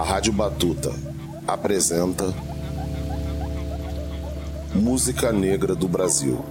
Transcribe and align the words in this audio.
A 0.00 0.02
Rádio 0.02 0.32
Batuta 0.32 0.94
apresenta 1.46 2.34
Música 4.74 5.30
Negra 5.30 5.74
do 5.74 5.86
Brasil. 5.86 6.42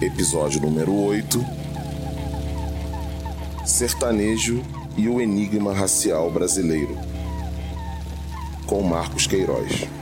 Episódio 0.00 0.62
número 0.62 0.94
8 0.94 1.44
Sertanejo 3.66 4.62
e 4.96 5.10
o 5.10 5.20
Enigma 5.20 5.74
Racial 5.74 6.30
Brasileiro. 6.30 6.96
Com 8.66 8.80
Marcos 8.80 9.26
Queiroz. 9.26 9.97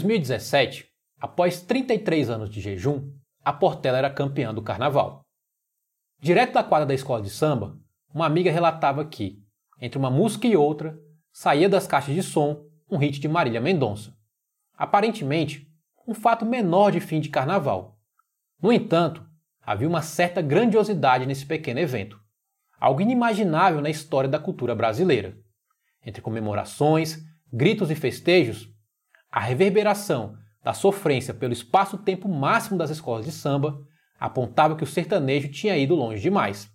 2017, 0.00 0.88
após 1.20 1.60
33 1.60 2.30
anos 2.30 2.50
de 2.50 2.60
jejum, 2.60 3.12
a 3.44 3.52
Portela 3.52 3.98
era 3.98 4.10
campeã 4.10 4.54
do 4.54 4.62
carnaval. 4.62 5.22
Direto 6.18 6.54
da 6.54 6.64
quadra 6.64 6.86
da 6.86 6.94
escola 6.94 7.20
de 7.20 7.28
samba, 7.30 7.78
uma 8.12 8.26
amiga 8.26 8.50
relatava 8.50 9.04
que, 9.04 9.42
entre 9.80 9.98
uma 9.98 10.10
música 10.10 10.46
e 10.46 10.56
outra, 10.56 10.98
saía 11.32 11.68
das 11.68 11.86
caixas 11.86 12.14
de 12.14 12.22
som 12.22 12.64
um 12.90 12.96
hit 12.96 13.20
de 13.20 13.28
Marília 13.28 13.60
Mendonça. 13.60 14.14
Aparentemente, 14.74 15.70
um 16.06 16.14
fato 16.14 16.44
menor 16.44 16.90
de 16.90 17.00
fim 17.00 17.20
de 17.20 17.28
carnaval. 17.28 17.98
No 18.60 18.72
entanto, 18.72 19.24
havia 19.62 19.86
uma 19.86 20.02
certa 20.02 20.42
grandiosidade 20.42 21.26
nesse 21.26 21.46
pequeno 21.46 21.78
evento, 21.78 22.18
algo 22.78 23.00
inimaginável 23.00 23.80
na 23.80 23.90
história 23.90 24.28
da 24.28 24.38
cultura 24.38 24.74
brasileira. 24.74 25.38
Entre 26.04 26.22
comemorações, 26.22 27.22
gritos 27.52 27.90
e 27.90 27.94
festejos, 27.94 28.69
a 29.30 29.40
reverberação 29.40 30.36
da 30.62 30.72
sofrência 30.72 31.32
pelo 31.32 31.52
espaço-tempo 31.52 32.28
máximo 32.28 32.76
das 32.76 32.90
escolas 32.90 33.24
de 33.24 33.32
samba 33.32 33.80
apontava 34.18 34.76
que 34.76 34.84
o 34.84 34.86
sertanejo 34.86 35.48
tinha 35.48 35.76
ido 35.76 35.94
longe 35.94 36.20
demais. 36.20 36.70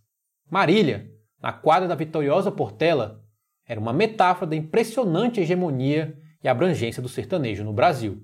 Marília, 0.49 1.11
na 1.41 1.53
quadra 1.53 1.87
da 1.87 1.95
vitoriosa 1.95 2.51
Portela, 2.51 3.21
era 3.67 3.79
uma 3.79 3.93
metáfora 3.93 4.47
da 4.47 4.55
impressionante 4.55 5.39
hegemonia 5.39 6.17
e 6.43 6.47
abrangência 6.47 7.01
do 7.01 7.09
sertanejo 7.09 7.63
no 7.63 7.73
Brasil. 7.73 8.23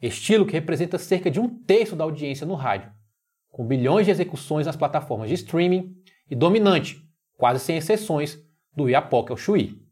Estilo 0.00 0.44
que 0.44 0.52
representa 0.52 0.98
cerca 0.98 1.30
de 1.30 1.40
um 1.40 1.48
terço 1.48 1.94
da 1.94 2.04
audiência 2.04 2.46
no 2.46 2.54
rádio, 2.54 2.90
com 3.50 3.66
bilhões 3.66 4.06
de 4.06 4.10
execuções 4.10 4.66
nas 4.66 4.76
plataformas 4.76 5.28
de 5.28 5.34
streaming 5.34 5.94
e 6.30 6.34
dominante, 6.34 7.00
quase 7.36 7.60
sem 7.60 7.76
exceções, 7.76 8.38
do 8.74 8.88
Iapoque 8.88 9.30
ao 9.30 9.36
Chuí. 9.36 9.83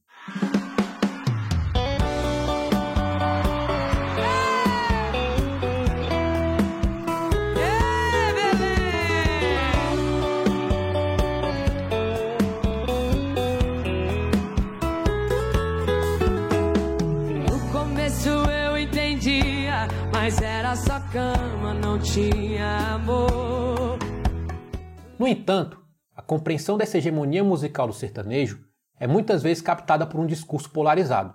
No 25.18 25.26
entanto, 25.26 25.82
a 26.14 26.20
compreensão 26.20 26.76
dessa 26.76 26.98
hegemonia 26.98 27.42
musical 27.42 27.86
do 27.86 27.94
sertanejo 27.94 28.62
é 29.00 29.06
muitas 29.06 29.42
vezes 29.42 29.62
captada 29.62 30.06
por 30.06 30.20
um 30.20 30.26
discurso 30.26 30.68
polarizado. 30.68 31.34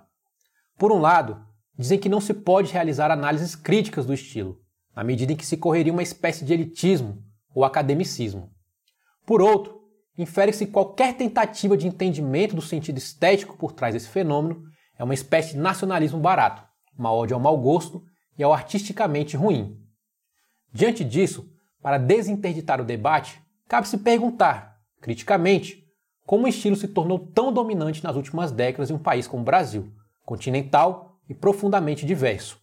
Por 0.78 0.92
um 0.92 1.00
lado, 1.00 1.44
dizem 1.76 1.98
que 1.98 2.08
não 2.08 2.20
se 2.20 2.32
pode 2.32 2.72
realizar 2.72 3.10
análises 3.10 3.56
críticas 3.56 4.06
do 4.06 4.14
estilo, 4.14 4.60
na 4.94 5.02
medida 5.02 5.32
em 5.32 5.36
que 5.36 5.44
se 5.44 5.56
correria 5.56 5.92
uma 5.92 6.02
espécie 6.02 6.44
de 6.44 6.52
elitismo 6.52 7.24
ou 7.52 7.64
academicismo. 7.64 8.52
Por 9.26 9.42
outro, 9.42 9.80
infere-se 10.16 10.66
que 10.66 10.72
qualquer 10.72 11.16
tentativa 11.16 11.76
de 11.76 11.88
entendimento 11.88 12.54
do 12.54 12.62
sentido 12.62 12.98
estético 12.98 13.56
por 13.56 13.72
trás 13.72 13.94
desse 13.94 14.08
fenômeno 14.08 14.62
é 14.96 15.02
uma 15.02 15.14
espécie 15.14 15.54
de 15.54 15.58
nacionalismo 15.58 16.20
barato, 16.20 16.62
uma 16.96 17.12
ódio 17.12 17.34
ao 17.34 17.40
mau 17.40 17.58
gosto 17.58 18.00
e 18.38 18.44
ao 18.44 18.52
artisticamente 18.52 19.36
ruim. 19.36 19.87
Diante 20.72 21.02
disso, 21.02 21.50
para 21.82 21.98
desinterditar 21.98 22.80
o 22.80 22.84
debate, 22.84 23.40
cabe 23.66 23.88
se 23.88 23.98
perguntar, 23.98 24.80
criticamente, 25.00 25.84
como 26.26 26.44
o 26.44 26.48
estilo 26.48 26.76
se 26.76 26.88
tornou 26.88 27.18
tão 27.18 27.52
dominante 27.52 28.04
nas 28.04 28.14
últimas 28.14 28.52
décadas 28.52 28.90
em 28.90 28.94
um 28.94 28.98
país 28.98 29.26
como 29.26 29.42
o 29.42 29.46
Brasil, 29.46 29.90
continental 30.26 31.18
e 31.28 31.34
profundamente 31.34 32.04
diverso. 32.04 32.60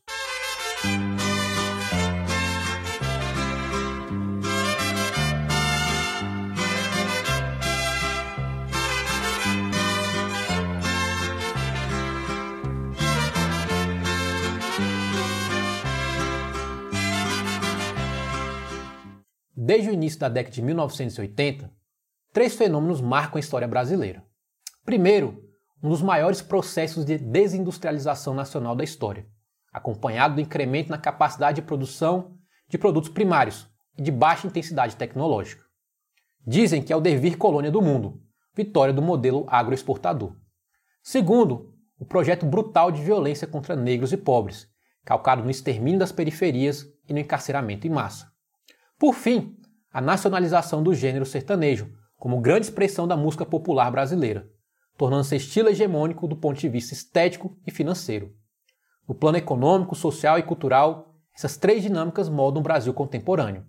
Desde 19.65 19.89
o 19.89 19.93
início 19.93 20.19
da 20.19 20.29
década 20.29 20.53
de 20.53 20.61
1980, 20.61 21.71
três 22.31 22.53
fenômenos 22.53 23.01
marcam 23.01 23.37
a 23.37 23.39
história 23.39 23.67
brasileira. 23.67 24.23
Primeiro, 24.85 25.43
um 25.81 25.89
dos 25.89 26.03
maiores 26.03 26.39
processos 26.39 27.03
de 27.03 27.17
desindustrialização 27.17 28.35
nacional 28.35 28.75
da 28.75 28.83
história, 28.83 29.25
acompanhado 29.73 30.35
do 30.35 30.41
incremento 30.41 30.91
na 30.91 30.99
capacidade 30.99 31.55
de 31.55 31.61
produção 31.63 32.37
de 32.69 32.77
produtos 32.77 33.09
primários 33.09 33.67
e 33.97 34.03
de 34.03 34.11
baixa 34.11 34.45
intensidade 34.45 34.95
tecnológica. 34.95 35.63
Dizem 36.45 36.83
que 36.83 36.93
é 36.93 36.95
o 36.95 37.01
devir 37.01 37.35
colônia 37.35 37.71
do 37.71 37.81
mundo, 37.81 38.21
vitória 38.53 38.93
do 38.93 39.01
modelo 39.01 39.47
agroexportador. 39.47 40.35
Segundo, 41.01 41.73
o 41.97 42.05
projeto 42.05 42.45
brutal 42.45 42.91
de 42.91 43.01
violência 43.01 43.47
contra 43.47 43.75
negros 43.75 44.13
e 44.13 44.17
pobres, 44.17 44.67
calcado 45.03 45.43
no 45.43 45.49
extermínio 45.49 45.99
das 45.99 46.11
periferias 46.11 46.85
e 47.09 47.13
no 47.13 47.19
encarceramento 47.19 47.87
em 47.87 47.89
massa. 47.89 48.34
Por 48.97 49.13
fim, 49.13 49.57
a 49.91 49.99
nacionalização 49.99 50.81
do 50.81 50.93
gênero 50.93 51.25
sertanejo, 51.25 51.91
como 52.17 52.39
grande 52.39 52.67
expressão 52.67 53.05
da 53.05 53.17
música 53.17 53.45
popular 53.45 53.91
brasileira, 53.91 54.49
tornando-se 54.97 55.35
estilo 55.35 55.67
hegemônico 55.67 56.27
do 56.27 56.35
ponto 56.37 56.57
de 56.59 56.69
vista 56.69 56.93
estético 56.93 57.57
e 57.67 57.71
financeiro. 57.71 58.33
No 59.07 59.13
plano 59.13 59.37
econômico, 59.37 59.95
social 59.95 60.39
e 60.39 60.43
cultural, 60.43 61.13
essas 61.35 61.57
três 61.57 61.83
dinâmicas 61.83 62.29
moldam 62.29 62.61
o 62.61 62.63
Brasil 62.63 62.93
contemporâneo. 62.93 63.65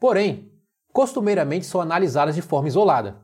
Porém, 0.00 0.50
costumeiramente 0.94 1.66
são 1.66 1.82
analisadas 1.82 2.34
de 2.34 2.40
forma 2.40 2.68
isolada. 2.68 3.20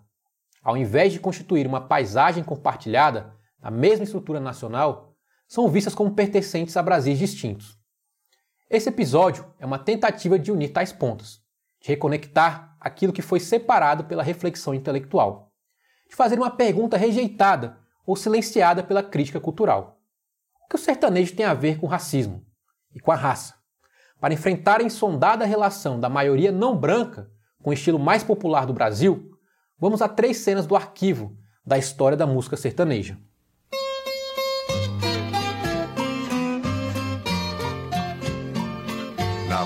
Ao 0.63 0.77
invés 0.77 1.11
de 1.11 1.19
constituir 1.19 1.67
uma 1.67 1.81
paisagem 1.81 2.45
compartilhada 2.45 3.35
na 3.63 3.71
mesma 3.71 4.05
estrutura 4.05 4.39
nacional, 4.39 5.15
são 5.49 5.69
vistas 5.69 5.95
como 5.95 6.15
pertencentes 6.15 6.77
a 6.77 6.83
Brasis 6.83 7.19
distintos. 7.19 7.80
Esse 8.71 8.89
episódio 8.89 9.53
é 9.59 9.67
uma 9.67 9.81
tentativa 9.81 10.39
de 10.39 10.53
unir 10.53 10.69
tais 10.69 10.93
pontos, 10.93 11.43
de 11.81 11.89
reconectar 11.89 12.77
aquilo 12.79 13.13
que 13.13 13.21
foi 13.21 13.41
separado 13.41 14.05
pela 14.05 14.23
reflexão 14.23 14.73
intelectual, 14.73 15.53
de 16.09 16.15
fazer 16.15 16.39
uma 16.39 16.53
pergunta 16.53 16.97
rejeitada 16.97 17.81
ou 18.07 18.15
silenciada 18.15 18.81
pela 18.81 19.03
crítica 19.03 19.41
cultural. 19.41 20.01
O 20.65 20.69
que 20.69 20.77
o 20.77 20.79
sertanejo 20.79 21.35
tem 21.35 21.45
a 21.45 21.53
ver 21.53 21.81
com 21.81 21.87
o 21.87 21.89
racismo 21.89 22.47
e 22.95 23.01
com 23.01 23.11
a 23.11 23.17
raça? 23.17 23.57
Para 24.21 24.35
enfrentar 24.35 24.81
a 24.81 24.85
insondada 24.85 25.45
relação 25.45 25.99
da 25.99 26.09
maioria 26.09 26.53
não 26.53 26.77
branca 26.77 27.29
com 27.61 27.71
o 27.71 27.73
estilo 27.73 27.99
mais 27.99 28.23
popular 28.23 28.67
do 28.67 28.73
Brasil, 28.73 29.33
vamos 29.81 30.01
a 30.01 30.09
três 30.09 30.37
cenas 30.37 30.65
do 30.65 30.77
arquivo 30.77 31.37
da 31.67 31.77
história 31.77 32.17
da 32.17 32.25
música 32.25 32.57
sertaneja. 32.57 33.19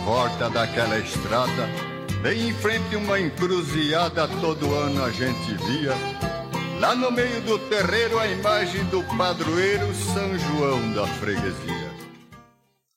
Volta 0.04 0.50
daquela 0.50 0.98
estrada, 0.98 1.66
bem 2.22 2.48
em 2.48 2.52
frente 2.52 2.94
uma 2.94 3.18
encruzilhada, 3.18 4.28
todo 4.38 4.74
ano 4.74 5.02
a 5.02 5.10
gente 5.10 5.54
via. 5.64 5.92
Lá 6.78 6.94
no 6.94 7.10
meio 7.10 7.40
do 7.40 7.58
terreiro 7.70 8.18
a 8.18 8.28
imagem 8.28 8.84
do 8.90 9.02
padroeiro 9.16 9.94
São 9.94 10.38
João 10.38 10.92
da 10.92 11.06
freguesia. 11.06 11.90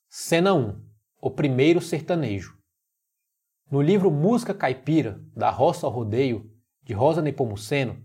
Cena 0.09 0.53
1. 0.53 0.81
O 1.21 1.31
primeiro 1.31 1.79
sertanejo. 1.79 2.57
No 3.71 3.81
livro 3.81 4.11
Música 4.11 4.53
Caipira, 4.53 5.21
da 5.33 5.49
Roça 5.49 5.87
ao 5.87 5.93
Rodeio, 5.93 6.51
de 6.83 6.93
Rosa 6.93 7.21
Nepomuceno, 7.21 8.03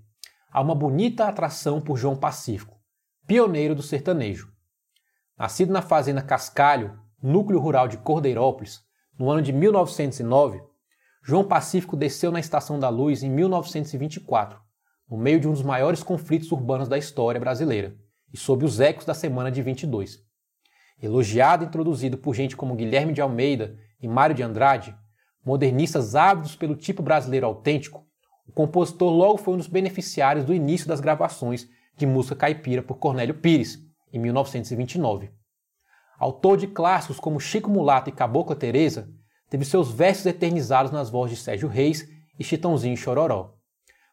há 0.48 0.60
uma 0.60 0.76
bonita 0.76 1.26
atração 1.26 1.80
por 1.80 1.96
João 1.96 2.14
Pacífico, 2.14 2.80
pioneiro 3.26 3.74
do 3.74 3.82
sertanejo. 3.82 4.52
Nascido 5.36 5.72
na 5.72 5.82
fazenda 5.82 6.22
Cascalho, 6.22 6.96
núcleo 7.20 7.58
rural 7.58 7.88
de 7.88 7.96
Cordeirópolis, 7.96 8.80
no 9.18 9.30
ano 9.30 9.42
de 9.42 9.52
1909, 9.52 10.62
João 11.24 11.44
Pacífico 11.44 11.96
desceu 11.96 12.32
na 12.32 12.40
Estação 12.40 12.78
da 12.78 12.88
Luz 12.88 13.22
em 13.22 13.30
1924, 13.30 14.58
no 15.08 15.16
meio 15.16 15.38
de 15.38 15.46
um 15.46 15.52
dos 15.52 15.62
maiores 15.62 16.02
conflitos 16.02 16.50
urbanos 16.50 16.88
da 16.88 16.98
história 16.98 17.40
brasileira 17.40 17.96
e 18.32 18.36
sob 18.36 18.64
os 18.64 18.80
ecos 18.80 19.04
da 19.04 19.14
Semana 19.14 19.50
de 19.50 19.62
22. 19.62 20.18
Elogiado 21.00 21.64
e 21.64 21.66
introduzido 21.66 22.16
por 22.16 22.34
gente 22.34 22.56
como 22.56 22.74
Guilherme 22.74 23.12
de 23.12 23.20
Almeida 23.20 23.76
e 24.00 24.08
Mário 24.08 24.34
de 24.34 24.42
Andrade, 24.42 24.96
modernistas 25.44 26.14
ávidos 26.14 26.56
pelo 26.56 26.74
tipo 26.74 27.02
brasileiro 27.02 27.46
autêntico, 27.46 28.06
o 28.46 28.52
compositor 28.52 29.12
logo 29.12 29.38
foi 29.38 29.54
um 29.54 29.58
dos 29.58 29.66
beneficiários 29.66 30.44
do 30.44 30.54
início 30.54 30.88
das 30.88 31.00
gravações 31.00 31.68
de 31.96 32.06
música 32.06 32.34
caipira 32.34 32.82
por 32.82 32.98
Cornélio 32.98 33.34
Pires, 33.34 33.78
em 34.12 34.18
1929. 34.18 35.30
Autor 36.22 36.56
de 36.56 36.68
clássicos 36.68 37.18
como 37.18 37.40
Chico 37.40 37.68
Mulato 37.68 38.08
e 38.08 38.12
Cabocla 38.12 38.54
Teresa, 38.54 39.08
teve 39.50 39.64
seus 39.64 39.90
versos 39.90 40.24
eternizados 40.24 40.92
nas 40.92 41.10
vozes 41.10 41.36
de 41.36 41.42
Sérgio 41.42 41.66
Reis 41.66 42.08
e 42.38 42.44
Chitãozinho 42.44 42.96
Chororó. 42.96 43.54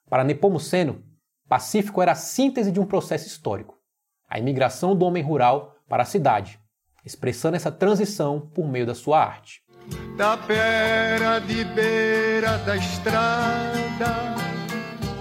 Para 0.10 0.24
Nepomuceno, 0.24 1.04
Pacífico 1.48 2.02
era 2.02 2.14
a 2.14 2.16
síntese 2.16 2.72
de 2.72 2.80
um 2.80 2.86
processo 2.88 3.28
histórico, 3.28 3.78
a 4.28 4.40
imigração 4.40 4.96
do 4.96 5.06
homem 5.06 5.22
rural 5.22 5.76
para 5.88 6.02
a 6.02 6.06
cidade, 6.06 6.60
expressando 7.06 7.58
essa 7.58 7.72
transição 7.72 8.42
por 8.42 8.68
meio 8.68 8.88
da 8.88 8.96
sua 8.96 9.24
arte. 9.24 9.62
Da 10.18 10.36
pera 10.36 11.38
de 11.38 11.64
beira 11.64 12.58
da 12.58 12.76
estrada 12.76 14.34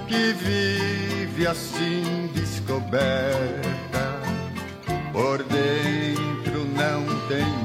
que 0.08 0.32
vive 0.32 1.46
assim 1.46 2.29
descoberta, 2.32 3.58
por 5.12 5.43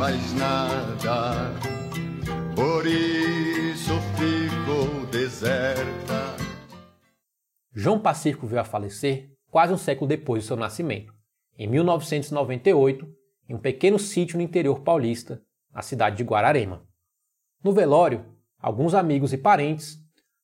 mais 0.03 0.33
nada, 0.33 1.53
por 2.53 2.85
isso 2.85 3.94
ficou 4.17 5.05
deserta. 5.05 6.35
João 7.71 7.97
Pacífico 7.97 8.45
veio 8.45 8.59
a 8.59 8.65
falecer 8.65 9.31
quase 9.50 9.71
um 9.71 9.77
século 9.77 10.05
depois 10.05 10.44
do 10.44 10.47
seu 10.47 10.57
nascimento, 10.57 11.13
em 11.57 11.67
1998, 11.69 13.07
em 13.47 13.55
um 13.55 13.57
pequeno 13.57 13.97
sítio 13.97 14.35
no 14.35 14.44
interior 14.44 14.81
paulista, 14.81 15.41
na 15.73 15.81
cidade 15.81 16.17
de 16.17 16.23
Guararema. 16.25 16.85
No 17.63 17.71
velório, 17.71 18.25
alguns 18.59 18.94
amigos 18.94 19.31
e 19.31 19.38
parentes, 19.38 19.97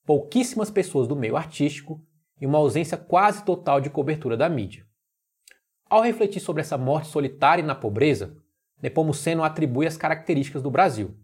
pouquíssimas 0.06 0.72
pessoas 0.72 1.06
do 1.06 1.18
meio 1.18 1.36
artístico 1.36 2.02
e 2.40 2.46
uma 2.46 2.60
ausência 2.60 2.98
quase 2.98 3.44
total 3.44 3.82
de 3.82 3.90
cobertura 3.90 4.38
da 4.38 4.48
mídia. 4.48 4.86
Ao 5.90 6.02
refletir 6.02 6.40
sobre 6.40 6.62
essa 6.62 6.78
morte 6.78 7.10
solitária 7.10 7.62
e 7.62 7.66
na 7.66 7.76
pobreza, 7.76 8.38
Nepomuceno 8.82 9.44
atribui 9.44 9.86
as 9.86 9.98
características 9.98 10.62
do 10.62 10.72
Brasil, 10.72 11.18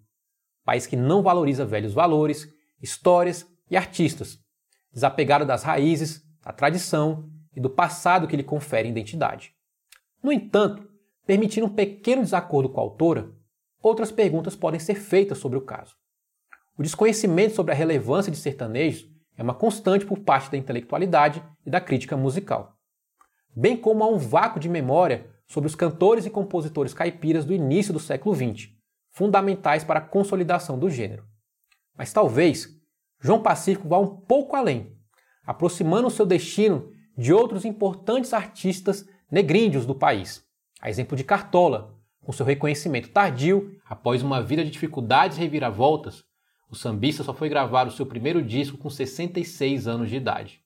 país 0.63 0.85
que 0.85 0.95
não 0.95 1.23
valoriza 1.23 1.65
velhos 1.65 1.93
valores, 1.93 2.47
histórias 2.81 3.45
e 3.69 3.77
artistas, 3.77 4.39
desapegado 4.91 5.45
das 5.45 5.63
raízes, 5.63 6.21
da 6.43 6.51
tradição 6.51 7.29
e 7.55 7.61
do 7.61 7.69
passado 7.69 8.27
que 8.27 8.35
lhe 8.35 8.43
confere 8.43 8.89
identidade. 8.89 9.53
No 10.21 10.31
entanto, 10.31 10.87
permitindo 11.25 11.65
um 11.67 11.73
pequeno 11.73 12.23
desacordo 12.23 12.69
com 12.69 12.79
a 12.79 12.83
autora, 12.83 13.31
outras 13.81 14.11
perguntas 14.11 14.55
podem 14.55 14.79
ser 14.79 14.95
feitas 14.95 15.37
sobre 15.37 15.57
o 15.57 15.61
caso. 15.61 15.95
O 16.77 16.83
desconhecimento 16.83 17.55
sobre 17.55 17.71
a 17.71 17.75
relevância 17.75 18.31
de 18.31 18.37
sertanejos 18.37 19.09
é 19.37 19.43
uma 19.43 19.53
constante 19.53 20.05
por 20.05 20.19
parte 20.19 20.51
da 20.51 20.57
intelectualidade 20.57 21.43
e 21.65 21.69
da 21.69 21.79
crítica 21.79 22.17
musical. 22.17 22.77
Bem 23.55 23.77
como 23.77 24.03
há 24.03 24.07
um 24.07 24.17
vácuo 24.17 24.59
de 24.59 24.67
memória 24.67 25.29
sobre 25.47 25.67
os 25.67 25.75
cantores 25.75 26.25
e 26.25 26.29
compositores 26.29 26.93
caipiras 26.93 27.45
do 27.45 27.53
início 27.53 27.93
do 27.93 27.99
século 27.99 28.35
XX, 28.35 28.69
fundamentais 29.11 29.83
para 29.83 29.99
a 29.99 30.03
consolidação 30.03 30.77
do 30.77 30.89
gênero. 30.89 31.25
Mas 31.97 32.11
talvez 32.11 32.67
João 33.21 33.41
Pacífico 33.41 33.87
vá 33.87 33.97
um 33.97 34.15
pouco 34.15 34.55
além, 34.55 34.95
aproximando 35.45 36.09
seu 36.09 36.25
destino 36.25 36.91
de 37.17 37.33
outros 37.33 37.63
importantes 37.63 38.33
artistas 38.33 39.07
negríndios 39.31 39.85
do 39.85 39.95
país, 39.95 40.43
a 40.81 40.89
exemplo 40.89 41.15
de 41.15 41.23
Cartola, 41.23 41.95
com 42.21 42.31
seu 42.31 42.45
reconhecimento 42.45 43.09
tardio 43.09 43.79
após 43.85 44.21
uma 44.21 44.41
vida 44.41 44.63
de 44.63 44.71
dificuldades 44.71 45.37
e 45.37 45.41
reviravoltas, 45.41 46.23
o 46.69 46.75
sambista 46.75 47.23
só 47.23 47.33
foi 47.33 47.47
gravar 47.47 47.87
o 47.87 47.91
seu 47.91 48.05
primeiro 48.05 48.41
disco 48.41 48.77
com 48.77 48.89
66 48.89 49.87
anos 49.87 50.09
de 50.09 50.17
idade. 50.17 50.64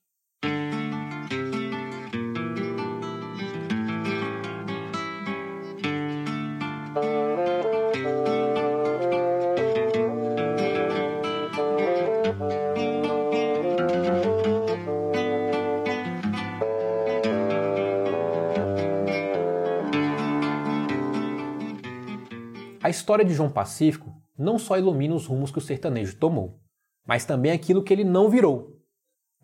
A 22.90 22.98
história 23.00 23.24
de 23.24 23.32
João 23.32 23.48
Pacífico 23.48 24.12
não 24.36 24.58
só 24.58 24.76
ilumina 24.76 25.14
os 25.14 25.24
rumos 25.24 25.52
que 25.52 25.58
o 25.58 25.60
sertanejo 25.60 26.16
tomou, 26.16 26.58
mas 27.06 27.24
também 27.24 27.52
aquilo 27.52 27.84
que 27.84 27.92
ele 27.92 28.02
não 28.02 28.28
virou. 28.28 28.80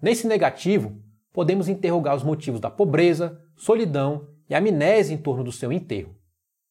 Nesse 0.02 0.26
negativo, 0.26 1.00
podemos 1.32 1.68
interrogar 1.68 2.16
os 2.16 2.24
motivos 2.24 2.58
da 2.58 2.68
pobreza, 2.68 3.40
solidão 3.54 4.26
e 4.50 4.54
amnésia 4.56 5.14
em 5.14 5.16
torno 5.16 5.44
do 5.44 5.52
seu 5.52 5.70
enterro. 5.70 6.16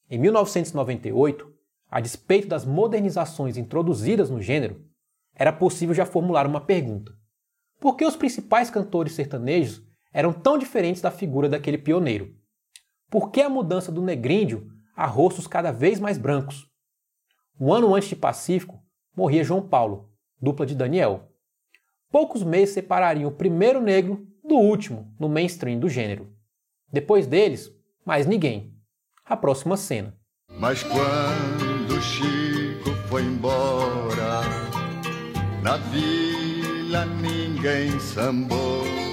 Em 0.09 0.19
1998, 0.19 1.49
a 1.89 2.01
despeito 2.01 2.49
das 2.49 2.65
modernizações 2.65 3.55
introduzidas 3.55 4.29
no 4.29 4.41
gênero, 4.41 4.83
era 5.33 5.53
possível 5.53 5.95
já 5.95 6.05
formular 6.05 6.45
uma 6.45 6.59
pergunta: 6.59 7.13
por 7.79 7.95
que 7.95 8.05
os 8.05 8.17
principais 8.17 8.69
cantores 8.69 9.13
sertanejos 9.13 9.81
eram 10.11 10.33
tão 10.33 10.57
diferentes 10.57 11.01
da 11.01 11.09
figura 11.09 11.47
daquele 11.47 11.77
pioneiro? 11.77 12.35
Por 13.09 13.31
que 13.31 13.41
a 13.41 13.47
mudança 13.47 13.93
do 13.93 14.01
negríndio 14.01 14.74
a 14.95 15.05
rostos 15.05 15.47
cada 15.47 15.71
vez 15.71 15.99
mais 15.99 16.17
brancos? 16.17 16.67
Um 17.59 17.73
ano 17.73 17.93
antes 17.93 18.09
de 18.09 18.15
Pacífico, 18.15 18.81
morria 19.15 19.43
João 19.43 19.61
Paulo, 19.61 20.09
dupla 20.41 20.65
de 20.65 20.75
Daniel. 20.75 21.31
Poucos 22.11 22.43
meses 22.43 22.73
separariam 22.73 23.29
o 23.29 23.35
primeiro 23.35 23.81
negro 23.81 24.27
do 24.43 24.55
último 24.55 25.13
no 25.19 25.27
mainstream 25.27 25.79
do 25.79 25.89
gênero. 25.89 26.33
Depois 26.91 27.27
deles, 27.27 27.71
mais 28.05 28.25
ninguém. 28.25 28.73
A 29.25 29.35
próxima 29.35 29.75
cena. 29.75 30.15
Mas 30.49 30.83
quando 30.83 32.01
Chico 32.01 32.91
foi 33.09 33.23
embora, 33.23 34.41
na 35.61 35.77
vila 35.77 37.05
ninguém 37.05 37.99
sambou. 37.99 39.04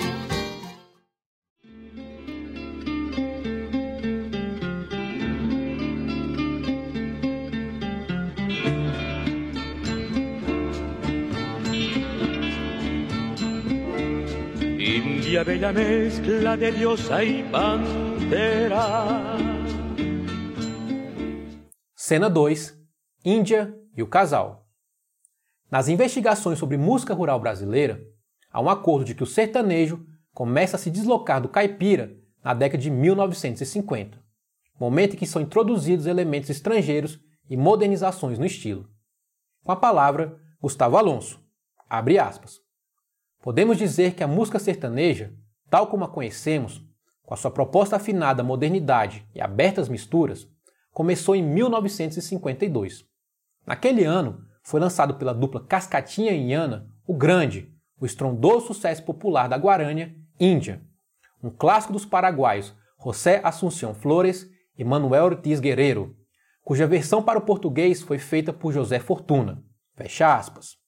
India 15.33 15.45
bella 15.45 15.73
mezcla 15.73 16.57
de 16.59 16.73
diosa 16.73 17.25
y 17.25 17.43
pantera. 17.45 19.17
Cena 21.95 22.29
2: 22.29 22.79
Índia 23.25 23.75
e 23.97 24.03
o 24.03 24.07
casal. 24.07 24.69
Nas 25.71 25.89
investigações 25.89 26.59
sobre 26.59 26.77
música 26.77 27.15
rural 27.15 27.41
brasileira, 27.41 27.99
há 28.51 28.61
um 28.61 28.69
acordo 28.69 29.07
de 29.07 29.15
que 29.15 29.23
o 29.23 29.27
sertanejo 29.27 30.05
começa 30.35 30.77
a 30.77 30.79
se 30.79 30.91
deslocar 30.91 31.41
do 31.41 31.49
caipira 31.49 32.15
na 32.45 32.53
década 32.53 32.83
de 32.83 32.91
1950, 32.91 34.23
momento 34.79 35.15
em 35.15 35.19
que 35.19 35.27
são 35.27 35.41
introduzidos 35.41 36.05
elementos 36.05 36.51
estrangeiros 36.51 37.19
e 37.49 37.57
modernizações 37.57 38.39
no 38.39 38.45
estilo. 38.45 38.87
Com 39.65 39.73
a 39.73 39.77
palavra, 39.77 40.39
Gustavo 40.61 40.99
Alonso. 40.99 41.41
Abre 41.89 42.19
aspas. 42.19 42.61
Podemos 43.43 43.77
dizer 43.77 44.15
que 44.15 44.23
a 44.23 44.29
música 44.29 44.61
sertaneja, 44.61 45.35
tal 45.69 45.89
como 45.89 46.05
a 46.05 46.09
conhecemos, 46.09 46.81
com 47.25 47.35
a 47.35 47.37
sua 47.37 47.51
proposta 47.51 47.97
afinada 47.97 48.41
à 48.41 48.45
modernidade 48.45 49.29
e 49.35 49.41
abertas 49.41 49.89
misturas, 49.89 50.49
começou 50.93 51.35
em 51.35 51.43
1952. 51.43 53.05
Naquele 53.67 54.05
ano, 54.05 54.45
foi 54.63 54.79
lançado 54.79 55.15
pela 55.15 55.35
dupla 55.35 55.67
Cascatinha 55.67 56.31
e 56.31 56.51
Iana 56.51 56.89
o 57.05 57.15
grande, 57.15 57.69
o 58.01 58.07
estrondoso 58.07 58.69
sucesso 58.69 59.03
popular 59.03 59.49
da 59.49 59.57
Guarânia, 59.57 60.15
Índia, 60.39 60.81
um 61.43 61.51
clássico 61.51 61.93
dos 61.93 62.07
paraguaios 62.07 62.73
José 63.03 63.41
Assunção 63.43 63.93
Flores 63.93 64.49
e 64.79 64.85
Manuel 64.85 65.25
Ortiz 65.25 65.59
Guerreiro, 65.59 66.17
cuja 66.63 66.87
versão 66.87 67.21
para 67.21 67.41
o 67.41 67.43
português 67.43 68.03
foi 68.03 68.19
feita 68.19 68.53
por 68.53 68.73
José 68.73 69.01
Fortuna. 69.01 69.65
Fecha 69.97 70.33
aspas. 70.33 70.82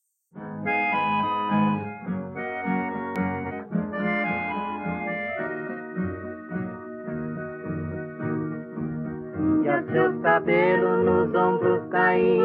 Seus 10.25 10.33
cabelos 10.33 11.05
nos 11.05 11.35
ombros 11.35 11.91
caindo. 11.91 12.45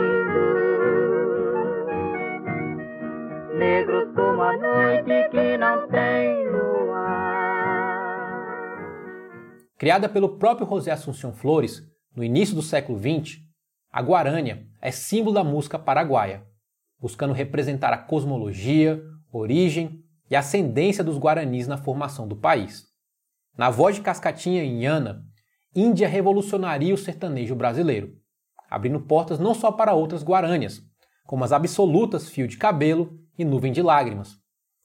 Negros 3.57 4.13
como 4.13 4.41
a 4.41 4.57
noite 4.57 5.29
que 5.31 5.57
não 5.57 5.87
tem 5.87 6.49
luar. 6.49 7.69
Criada 9.77 10.09
pelo 10.09 10.37
próprio 10.37 10.67
José 10.67 10.91
Assunção 10.91 11.33
Flores 11.33 11.81
no 12.13 12.23
início 12.23 12.53
do 12.53 12.61
século 12.61 12.99
XX, 12.99 13.39
a 13.91 14.01
guarânia 14.01 14.67
é 14.81 14.91
símbolo 14.91 15.33
da 15.33 15.43
música 15.43 15.79
paraguaia, 15.79 16.43
buscando 16.99 17.33
representar 17.33 17.93
a 17.93 17.97
cosmologia, 17.97 19.01
origem 19.31 20.03
e 20.29 20.35
ascendência 20.35 21.03
dos 21.03 21.17
guaranis 21.17 21.67
na 21.67 21.77
formação 21.77 22.27
do 22.27 22.35
país. 22.35 22.87
Na 23.57 23.69
voz 23.69 23.95
de 23.95 24.01
Cascatinha 24.01 24.63
e 24.63 24.67
Inhana, 24.67 25.28
Índia 25.75 26.07
revolucionaria 26.07 26.93
o 26.93 26.97
sertanejo 26.97 27.55
brasileiro, 27.55 28.17
abrindo 28.69 28.99
portas 29.01 29.37
não 29.37 29.53
só 29.53 29.71
para 29.71 29.93
outras 29.93 30.23
guarânias, 30.23 30.81
como 31.25 31.43
as 31.43 31.51
absolutas 31.51 32.27
Fio 32.27 32.47
de 32.47 32.57
Cabelo 32.57 33.19
e 33.37 33.45
Nuvem 33.45 33.71
de 33.71 33.83
Lágrimas, 33.83 34.35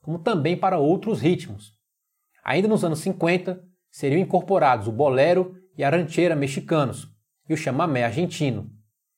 como 0.02 0.18
também 0.18 0.54
para 0.54 0.78
outros 0.78 1.22
ritmos. 1.22 1.72
Ainda 2.44 2.68
nos 2.68 2.84
anos 2.84 2.98
50, 2.98 3.64
seriam 3.90 4.20
incorporados 4.20 4.86
o 4.86 4.92
bolero 4.92 5.56
e 5.76 5.82
a 5.82 5.88
rancheira 5.88 6.36
mexicanos 6.36 7.08
e 7.48 7.54
o 7.54 7.56
chamamé 7.56 8.04
argentino. 8.04 8.70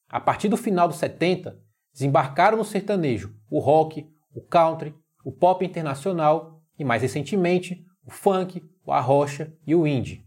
A 0.09 0.21
partir 0.21 0.49
do 0.49 0.57
final 0.57 0.87
dos 0.87 0.99
70, 0.99 1.59
desembarcaram 1.93 2.57
no 2.57 2.65
sertanejo 2.65 3.35
o 3.51 3.59
rock, 3.59 4.07
o 4.33 4.41
country, 4.41 4.95
o 5.25 5.33
pop 5.33 5.65
internacional 5.65 6.63
e, 6.79 6.85
mais 6.85 7.03
recentemente, 7.03 7.85
o 8.05 8.11
funk, 8.11 8.63
o 8.85 8.93
arrocha 8.93 9.53
e 9.67 9.75
o 9.75 9.85
indie. 9.85 10.26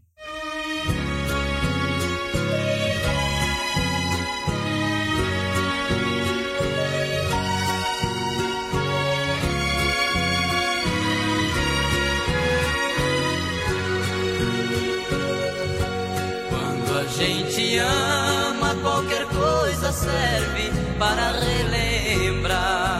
Gente 17.70 17.78
ama, 17.78 18.74
qualquer 18.82 19.24
coisa 19.26 19.92
serve 19.92 20.70
para 20.98 21.32
relembrar. 21.32 22.99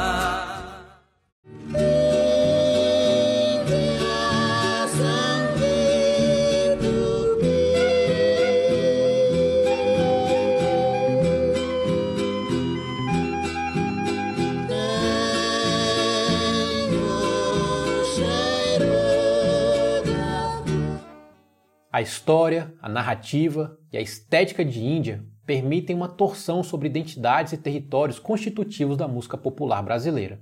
A 22.01 22.03
história, 22.03 22.73
a 22.81 22.89
narrativa 22.89 23.77
e 23.93 23.99
a 23.99 24.01
estética 24.01 24.65
de 24.65 24.83
Índia 24.83 25.23
permitem 25.45 25.95
uma 25.95 26.09
torção 26.09 26.63
sobre 26.63 26.89
identidades 26.89 27.53
e 27.53 27.59
territórios 27.59 28.19
constitutivos 28.19 28.97
da 28.97 29.07
música 29.07 29.37
popular 29.37 29.83
brasileira, 29.83 30.41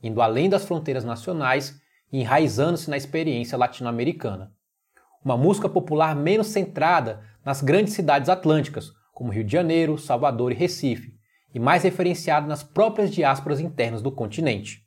indo 0.00 0.22
além 0.22 0.48
das 0.48 0.64
fronteiras 0.64 1.04
nacionais 1.04 1.74
e 2.12 2.20
enraizando-se 2.20 2.88
na 2.88 2.96
experiência 2.96 3.58
latino-americana. 3.58 4.52
Uma 5.24 5.36
música 5.36 5.68
popular 5.68 6.14
menos 6.14 6.46
centrada 6.46 7.24
nas 7.44 7.60
grandes 7.60 7.94
cidades 7.94 8.28
atlânticas, 8.28 8.92
como 9.12 9.32
Rio 9.32 9.42
de 9.42 9.50
Janeiro, 9.50 9.98
Salvador 9.98 10.52
e 10.52 10.54
Recife, 10.54 11.12
e 11.52 11.58
mais 11.58 11.82
referenciada 11.82 12.46
nas 12.46 12.62
próprias 12.62 13.10
diásporas 13.10 13.58
internas 13.58 14.00
do 14.00 14.12
continente. 14.12 14.86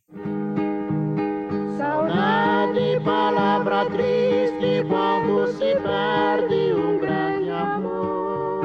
Saudade, 1.77 3.03
palavra 3.03 3.89
triste 3.89 4.53
se 5.58 5.76
perde 5.82 6.74
um 6.74 7.00
grande 7.00 7.50
amor. 7.50 8.64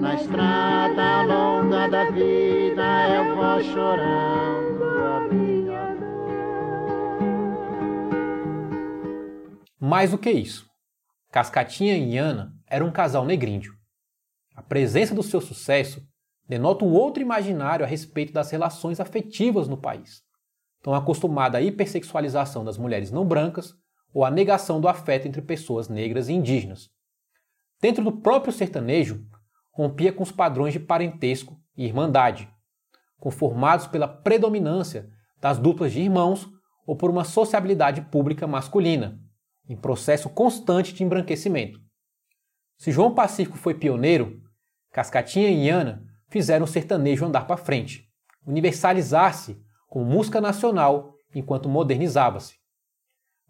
Na 0.00 0.14
estrada 0.14 1.22
longa 1.22 1.88
da 1.88 2.10
vida 2.10 3.08
eu 3.08 3.36
vou 3.36 3.62
chorando 3.62 4.44
Mais 9.94 10.10
do 10.12 10.18
que 10.18 10.30
isso, 10.30 10.66
Cascatinha 11.30 11.94
e 11.94 12.14
Iana 12.14 12.52
eram 12.66 12.86
um 12.86 12.90
casal 12.90 13.24
negríndio. 13.24 13.74
A 14.56 14.62
presença 14.62 15.14
do 15.14 15.22
seu 15.22 15.42
sucesso 15.42 16.02
denota 16.48 16.86
um 16.86 16.92
outro 16.92 17.22
imaginário 17.22 17.84
a 17.84 17.88
respeito 17.88 18.32
das 18.32 18.50
relações 18.50 18.98
afetivas 18.98 19.68
no 19.68 19.76
país, 19.76 20.22
tão 20.84 20.94
acostumada 20.94 21.56
à 21.56 21.62
hipersexualização 21.62 22.62
das 22.62 22.76
mulheres 22.76 23.10
não 23.10 23.24
brancas 23.24 23.74
ou 24.12 24.22
à 24.22 24.30
negação 24.30 24.82
do 24.82 24.86
afeto 24.86 25.26
entre 25.26 25.40
pessoas 25.40 25.88
negras 25.88 26.28
e 26.28 26.34
indígenas. 26.34 26.90
Dentro 27.80 28.04
do 28.04 28.12
próprio 28.12 28.52
sertanejo, 28.52 29.24
rompia 29.72 30.12
com 30.12 30.22
os 30.22 30.30
padrões 30.30 30.74
de 30.74 30.78
parentesco 30.78 31.58
e 31.74 31.86
irmandade, 31.86 32.52
conformados 33.18 33.86
pela 33.86 34.06
predominância 34.06 35.08
das 35.40 35.56
duplas 35.56 35.90
de 35.90 36.02
irmãos 36.02 36.46
ou 36.86 36.94
por 36.94 37.08
uma 37.10 37.24
sociabilidade 37.24 38.02
pública 38.02 38.46
masculina, 38.46 39.18
em 39.66 39.74
processo 39.74 40.28
constante 40.28 40.92
de 40.92 41.02
embranquecimento. 41.02 41.80
Se 42.76 42.92
João 42.92 43.14
Pacífico 43.14 43.56
foi 43.56 43.72
pioneiro, 43.72 44.38
Cascatinha 44.92 45.48
e 45.48 45.64
Iana 45.64 46.04
fizeram 46.28 46.64
o 46.64 46.68
sertanejo 46.68 47.24
andar 47.24 47.46
para 47.46 47.56
frente, 47.56 48.06
universalizar-se 48.46 49.63
como 49.94 50.04
música 50.04 50.40
nacional 50.40 51.14
enquanto 51.32 51.68
modernizava-se. 51.68 52.56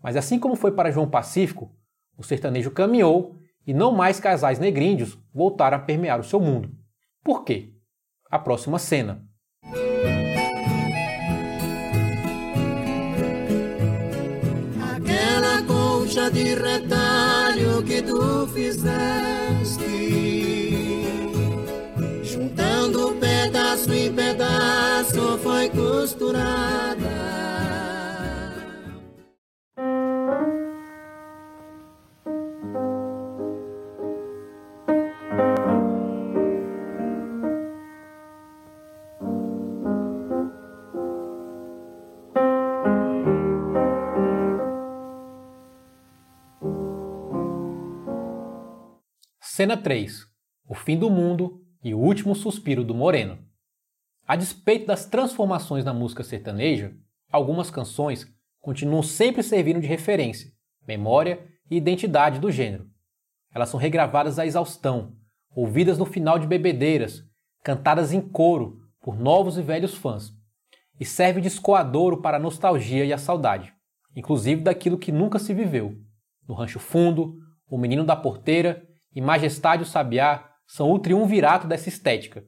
Mas 0.02 0.14
assim 0.14 0.38
como 0.38 0.54
foi 0.54 0.72
para 0.72 0.90
João 0.90 1.08
Pacífico, 1.08 1.74
o 2.18 2.22
sertanejo 2.22 2.70
caminhou 2.70 3.38
e 3.66 3.72
não 3.72 3.90
mais 3.90 4.20
casais 4.20 4.58
negríndios 4.58 5.18
voltaram 5.32 5.78
a 5.78 5.80
permear 5.80 6.20
o 6.20 6.22
seu 6.22 6.38
mundo. 6.38 6.70
Por 7.24 7.44
quê? 7.44 7.72
A 8.30 8.38
próxima 8.38 8.78
cena. 8.78 9.26
Aquela 14.94 15.62
concha 15.66 16.30
de 16.30 16.54
retalho 16.56 17.82
que 17.86 18.02
tu 18.02 18.46
fizeste, 18.48 19.23
pedaço 23.44 23.92
em 23.92 24.14
pedaço, 24.14 25.38
foi 25.38 25.68
costurada. 25.68 26.94
Cena 49.40 49.76
3. 49.76 50.26
O 50.66 50.74
fim 50.74 50.98
do 50.98 51.10
mundo 51.10 51.63
e 51.84 51.92
o 51.92 51.98
último 51.98 52.34
suspiro 52.34 52.82
do 52.82 52.94
Moreno. 52.94 53.38
A 54.26 54.36
despeito 54.36 54.86
das 54.86 55.04
transformações 55.04 55.84
na 55.84 55.92
música 55.92 56.24
sertaneja, 56.24 56.96
algumas 57.30 57.70
canções 57.70 58.26
continuam 58.58 59.02
sempre 59.02 59.42
servindo 59.42 59.82
de 59.82 59.86
referência, 59.86 60.50
memória 60.88 61.46
e 61.70 61.76
identidade 61.76 62.38
do 62.38 62.50
gênero. 62.50 62.88
Elas 63.54 63.68
são 63.68 63.78
regravadas 63.78 64.38
à 64.38 64.46
exaustão, 64.46 65.14
ouvidas 65.54 65.98
no 65.98 66.06
final 66.06 66.38
de 66.38 66.46
bebedeiras, 66.46 67.22
cantadas 67.62 68.14
em 68.14 68.20
coro 68.22 68.80
por 69.02 69.14
novos 69.18 69.58
e 69.58 69.62
velhos 69.62 69.94
fãs, 69.94 70.32
e 70.98 71.04
serve 71.04 71.42
de 71.42 71.48
escoadouro 71.48 72.22
para 72.22 72.38
a 72.38 72.40
nostalgia 72.40 73.04
e 73.04 73.12
a 73.12 73.18
saudade, 73.18 73.74
inclusive 74.16 74.62
daquilo 74.62 74.96
que 74.96 75.12
nunca 75.12 75.38
se 75.38 75.52
viveu. 75.52 75.98
No 76.48 76.54
Rancho 76.54 76.78
Fundo, 76.78 77.36
O 77.68 77.76
Menino 77.76 78.04
da 78.04 78.16
Porteira 78.16 78.86
e 79.14 79.20
Majestade 79.20 79.82
o 79.82 79.86
Sabiá 79.86 80.53
são 80.66 80.90
o 80.90 80.98
triunvirato 80.98 81.66
dessa 81.66 81.88
estética, 81.88 82.44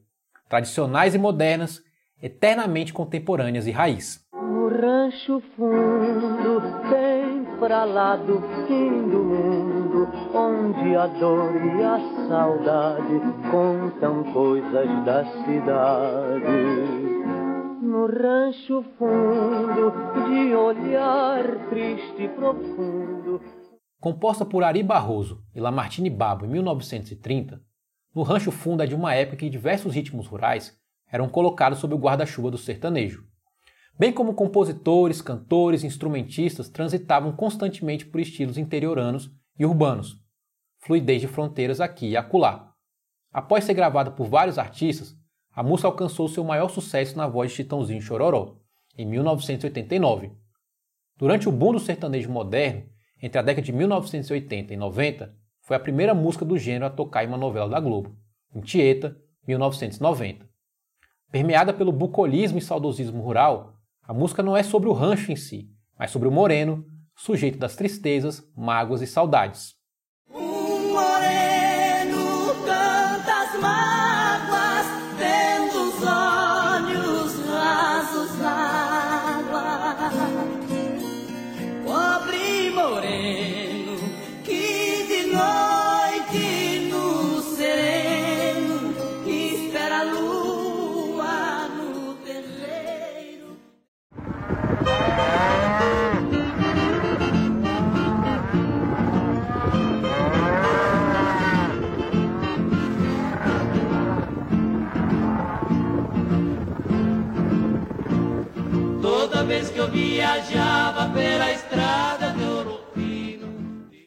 tradicionais 0.49 1.15
e 1.15 1.17
modernas, 1.17 1.81
eternamente 2.21 2.93
contemporâneas 2.93 3.67
e 3.67 3.71
raiz. 3.71 4.25
No 4.33 4.69
rancho 4.69 5.41
fundo, 5.55 6.61
pra 7.59 7.85
lá 7.85 8.15
do 8.15 8.39
fim 8.67 9.09
do 9.09 9.23
mundo, 9.23 10.07
onde 10.33 10.95
a 10.95 11.07
dor 11.07 11.55
e 11.55 11.83
a 11.83 12.27
saudade 12.27 13.19
contam 13.51 14.23
coisas 14.31 15.05
da 15.05 15.25
cidade. 15.43 16.47
No 17.81 18.07
rancho 18.07 18.83
fundo, 18.97 19.91
de 20.27 20.55
olhar 20.55 21.69
triste 21.69 22.23
e 22.23 22.27
profundo, 22.29 23.41
Composta 23.99 24.45
por 24.45 24.63
Ari 24.63 24.83
Barroso 24.83 25.43
e 25.55 25.59
Lamartine 25.59 26.09
Babo 26.09 26.45
em 26.45 26.49
1930, 26.49 27.59
No 28.17 28.23
Rancho 28.23 28.49
Fundo 28.49 28.81
é 28.81 28.87
de 28.87 28.95
uma 28.95 29.13
época 29.13 29.35
em 29.35 29.37
que 29.37 29.49
diversos 29.51 29.93
ritmos 29.93 30.25
rurais 30.25 30.75
eram 31.07 31.29
colocados 31.29 31.77
sob 31.77 31.93
o 31.93 31.99
guarda-chuva 31.99 32.49
do 32.49 32.57
sertanejo. 32.57 33.23
Bem 33.95 34.11
como 34.11 34.33
compositores, 34.33 35.21
cantores 35.21 35.83
e 35.83 35.85
instrumentistas 35.85 36.67
transitavam 36.67 37.31
constantemente 37.31 38.07
por 38.07 38.19
estilos 38.19 38.57
interioranos 38.57 39.29
e 39.55 39.67
urbanos, 39.67 40.19
fluidez 40.79 41.21
de 41.21 41.27
fronteiras 41.27 41.79
aqui 41.79 42.07
e 42.07 42.17
acolá. 42.17 42.73
Após 43.31 43.65
ser 43.65 43.75
gravada 43.75 44.09
por 44.09 44.25
vários 44.25 44.57
artistas, 44.57 45.15
a 45.51 45.61
música 45.61 45.87
alcançou 45.87 46.27
seu 46.27 46.43
maior 46.43 46.69
sucesso 46.69 47.15
na 47.15 47.27
voz 47.27 47.51
de 47.51 47.57
Chitãozinho 47.57 48.01
Chororó, 48.01 48.57
em 48.97 49.05
1989. 49.05 50.31
Durante 51.15 51.47
o 51.47 51.51
boom 51.51 51.73
do 51.73 51.79
sertanejo 51.79 52.31
moderno, 52.31 52.83
entre 53.21 53.37
a 53.37 53.43
década 53.43 53.63
de 53.63 53.71
1980 53.71 54.73
e 54.73 54.77
90, 54.77 55.37
foi 55.67 55.75
a 55.75 55.81
primeira 55.81 56.13
música 56.13 56.45
do 56.45 56.57
gênero 56.57 56.85
a 56.85 56.89
tocar 56.89 57.25
em 57.25 57.27
uma 57.27 57.37
novela 57.37 57.67
da 57.67 57.77
Globo, 57.77 58.15
em 58.55 58.61
Tieta, 58.61 59.17
1990. 59.45 60.47
Permeada 61.29 61.73
pelo 61.73 61.91
bucolismo 61.91 62.57
e 62.57 62.61
saudosismo 62.61 63.21
rural, 63.21 63.73
a 64.01 64.13
música 64.13 64.41
não 64.41 64.55
é 64.55 64.63
sobre 64.63 64.87
o 64.87 64.93
rancho 64.93 65.29
em 65.29 65.35
si, 65.35 65.69
mas 65.99 66.09
sobre 66.09 66.29
o 66.29 66.31
moreno, 66.31 66.85
sujeito 67.13 67.59
das 67.59 67.75
tristezas, 67.75 68.49
mágoas 68.55 69.01
e 69.01 69.07
saudades. 69.07 69.75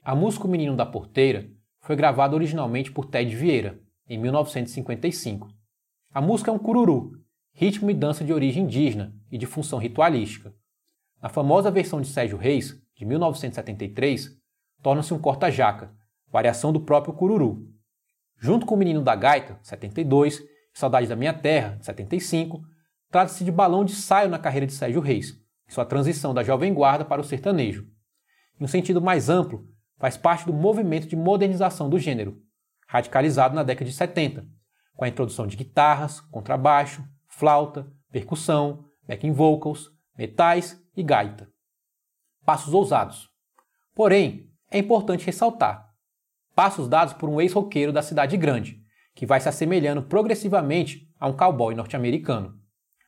A 0.02 0.14
música 0.14 0.49
Menino 0.49 0.75
da 0.75 0.87
Porteira 0.87 1.50
foi 1.80 1.95
gravada 1.95 2.35
originalmente 2.35 2.90
por 2.90 3.04
Ted 3.04 3.37
Vieira, 3.37 3.78
em 4.09 4.16
1955. 4.19 5.49
A 6.11 6.23
música 6.23 6.50
é 6.50 6.54
um 6.54 6.59
cururu, 6.59 7.12
ritmo 7.52 7.90
e 7.90 7.95
dança 7.95 8.25
de 8.25 8.33
origem 8.33 8.64
indígena 8.64 9.14
e 9.30 9.37
de 9.37 9.45
função 9.45 9.78
ritualística. 9.78 10.54
Na 11.23 11.28
famosa 11.28 11.71
versão 11.71 12.00
de 12.00 12.09
Sérgio 12.09 12.38
Reis, 12.38 12.80
de 12.97 13.04
1973, 13.04 14.38
torna-se 14.83 15.12
um 15.12 15.19
corta-jaca, 15.19 15.95
variação 16.33 16.73
do 16.73 16.80
próprio 16.80 17.12
cururu. 17.12 17.69
Junto 18.38 18.64
com 18.64 18.76
O 18.76 18.78
Menino 18.78 19.02
da 19.02 19.14
Gaita, 19.14 19.59
72, 19.62 20.40
e 20.40 20.78
Saudade 20.78 21.09
da 21.09 21.14
Minha 21.14 21.35
Terra, 21.35 21.78
75, 21.83 22.62
trata-se 23.11 23.45
de 23.45 23.52
balão 23.52 23.85
de 23.85 23.92
saio 23.92 24.30
na 24.30 24.38
carreira 24.38 24.66
de 24.66 24.73
Sérgio 24.73 25.02
Reis, 25.02 25.38
sua 25.69 25.85
transição 25.85 26.33
da 26.33 26.42
jovem 26.42 26.73
guarda 26.73 27.04
para 27.04 27.21
o 27.21 27.25
sertanejo. 27.25 27.87
Em 28.59 28.64
um 28.64 28.69
sentido 28.69 29.02
mais 29.02 29.28
amplo, 29.28 29.69
faz 30.00 30.16
parte 30.16 30.47
do 30.47 30.52
movimento 30.52 31.07
de 31.07 31.14
modernização 31.14 31.91
do 31.91 31.99
gênero, 31.99 32.41
radicalizado 32.89 33.54
na 33.54 33.63
década 33.63 33.84
de 33.89 33.95
70, 33.95 34.47
com 34.97 35.04
a 35.04 35.08
introdução 35.08 35.47
de 35.47 35.56
guitarras, 35.56 36.21
contrabaixo, 36.21 37.04
flauta, 37.28 37.86
percussão, 38.10 38.86
backing 39.06 39.32
vocals, 39.32 39.91
metais 40.17 40.82
e 40.97 41.02
gaita. 41.02 41.49
Passos 42.47 42.73
ousados. 42.73 43.28
Porém, 43.95 44.50
é 44.71 44.78
importante 44.78 45.26
ressaltar: 45.26 45.86
passos 46.54 46.89
dados 46.89 47.13
por 47.13 47.28
um 47.28 47.39
ex-roqueiro 47.39 47.93
da 47.93 48.02
cidade 48.02 48.39
grande, 48.39 48.80
que 49.15 49.26
vai 49.26 49.39
se 49.39 49.50
assemelhando 49.50 50.02
progressivamente 50.02 51.06
a 51.19 51.28
um 51.28 51.36
cowboy 51.36 51.75
norte-americano. 51.75 52.58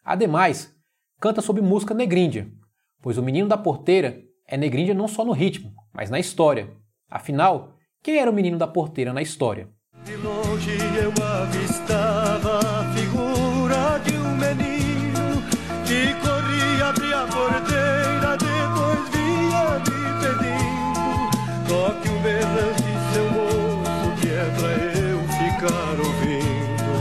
Ademais, 0.04 0.76
canta 1.18 1.40
sobre 1.40 1.62
música 1.62 1.94
negríndia, 1.94 2.52
pois 3.00 3.16
o 3.16 3.22
menino 3.22 3.48
da 3.48 3.56
porteira 3.56 4.22
é 4.46 4.58
negríndia 4.58 4.94
não 4.94 5.08
só 5.08 5.24
no 5.24 5.32
ritmo, 5.32 5.72
mas 5.94 6.10
na 6.10 6.20
história. 6.20 6.81
Afinal, 7.12 7.74
quem 8.02 8.16
era 8.18 8.30
o 8.30 8.34
menino 8.34 8.56
da 8.56 8.66
porteira 8.66 9.12
na 9.12 9.20
história? 9.20 9.68
De 10.02 10.16
longe 10.16 10.78
eu 10.96 11.12
avistava 11.22 12.58
a 12.58 12.84
figura 12.94 13.98
de 14.02 14.16
um 14.16 14.34
menino 14.34 15.42
que 15.84 16.14
corria, 16.24 16.86
abria 16.88 17.20
a 17.20 17.26
porteira, 17.26 18.36
depois 18.38 19.10
vinha 19.12 19.78
me 19.84 20.00
pedindo. 20.22 21.28
Toque 21.68 22.08
um 22.08 22.22
berrante, 22.22 22.92
seu 23.12 23.26
moço, 23.30 24.08
que 24.18 24.28
é 24.28 24.48
pra 24.56 24.72
eu 24.98 25.18
ficar 25.36 25.94
ouvindo. 26.00 26.92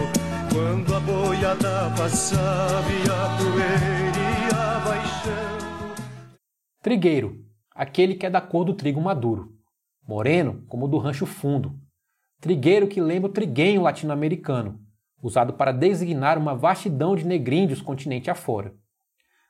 Quando 0.52 0.94
a 0.94 1.00
boiada 1.00 1.90
passava 1.98 2.92
e 2.92 3.04
a 3.10 3.38
poeira 3.38 4.20
ia 4.44 4.80
baixando. 4.82 5.96
Trigueiro, 6.84 7.46
aquele 7.74 8.16
que 8.16 8.26
é 8.26 8.30
da 8.30 8.42
cor 8.42 8.66
do 8.66 8.74
trigo 8.74 9.00
maduro. 9.00 9.61
Moreno, 10.12 10.66
como 10.68 10.86
o 10.86 10.88
do 10.90 10.98
rancho 10.98 11.26
fundo. 11.26 11.80
Trigueiro 12.42 12.86
que 12.86 13.00
lembra 13.00 13.30
o 13.30 13.34
triguenho 13.34 13.82
latino-americano, 13.82 14.78
usado 15.24 15.54
para 15.54 15.72
designar 15.72 16.38
uma 16.38 16.54
vastidão 16.54 17.16
de 17.16 17.26
negríndios 17.26 17.82
continente 17.82 18.30
afora. 18.30 18.74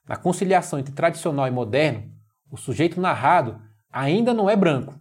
Na 0.07 0.15
conciliação 0.15 0.77
entre 0.77 0.93
tradicional 0.93 1.47
e 1.47 1.51
moderno, 1.51 2.11
o 2.51 2.57
sujeito 2.57 3.01
narrado 3.01 3.59
ainda 3.91 4.35
não 4.35 4.47
é 4.47 4.55
branco. 4.55 4.93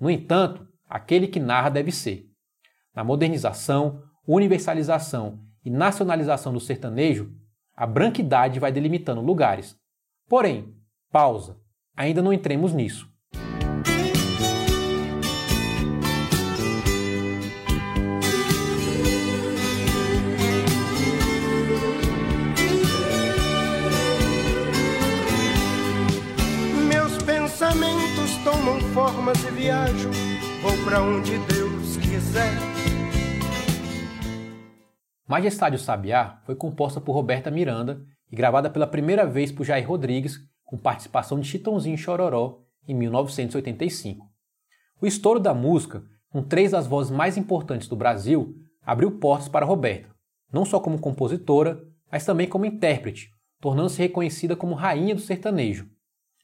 No 0.00 0.10
entanto, 0.10 0.66
aquele 0.88 1.28
que 1.28 1.38
narra 1.38 1.68
deve 1.68 1.92
ser. 1.92 2.26
Na 2.92 3.04
modernização, 3.04 4.02
universalização 4.26 5.38
e 5.64 5.70
nacionalização 5.70 6.52
do 6.52 6.58
sertanejo, 6.58 7.30
a 7.76 7.86
branquidade 7.86 8.58
vai 8.58 8.72
delimitando 8.72 9.20
lugares. 9.20 9.76
Porém, 10.28 10.74
pausa, 11.12 11.56
ainda 11.96 12.20
não 12.20 12.32
entremos 12.32 12.72
nisso. 12.72 13.13
Formas 29.24 29.42
e 29.44 29.50
viajo, 29.52 30.10
vou 30.60 30.84
pra 30.84 31.00
onde 31.00 31.38
Deus 31.46 31.96
quiser. 31.96 32.52
Majestade 35.26 35.76
o 35.76 35.78
Sabiá 35.78 36.42
foi 36.44 36.54
composta 36.54 37.00
por 37.00 37.12
Roberta 37.12 37.50
Miranda 37.50 38.04
e 38.30 38.36
gravada 38.36 38.68
pela 38.68 38.86
primeira 38.86 39.26
vez 39.26 39.50
por 39.50 39.64
Jair 39.64 39.88
Rodrigues, 39.88 40.38
com 40.62 40.76
participação 40.76 41.40
de 41.40 41.48
Chitãozinho 41.48 41.96
Chororó, 41.96 42.60
em 42.86 42.94
1985. 42.94 44.26
O 45.00 45.06
estouro 45.06 45.40
da 45.40 45.54
música, 45.54 46.02
com 46.28 46.42
três 46.42 46.72
das 46.72 46.86
vozes 46.86 47.10
mais 47.10 47.38
importantes 47.38 47.88
do 47.88 47.96
Brasil, 47.96 48.54
abriu 48.84 49.12
portas 49.12 49.48
para 49.48 49.64
Roberta, 49.64 50.10
não 50.52 50.66
só 50.66 50.78
como 50.78 50.98
compositora, 50.98 51.82
mas 52.12 52.26
também 52.26 52.46
como 52.46 52.66
intérprete, 52.66 53.30
tornando-se 53.58 53.98
reconhecida 54.02 54.54
como 54.54 54.74
rainha 54.74 55.14
do 55.14 55.20
sertanejo. 55.22 55.88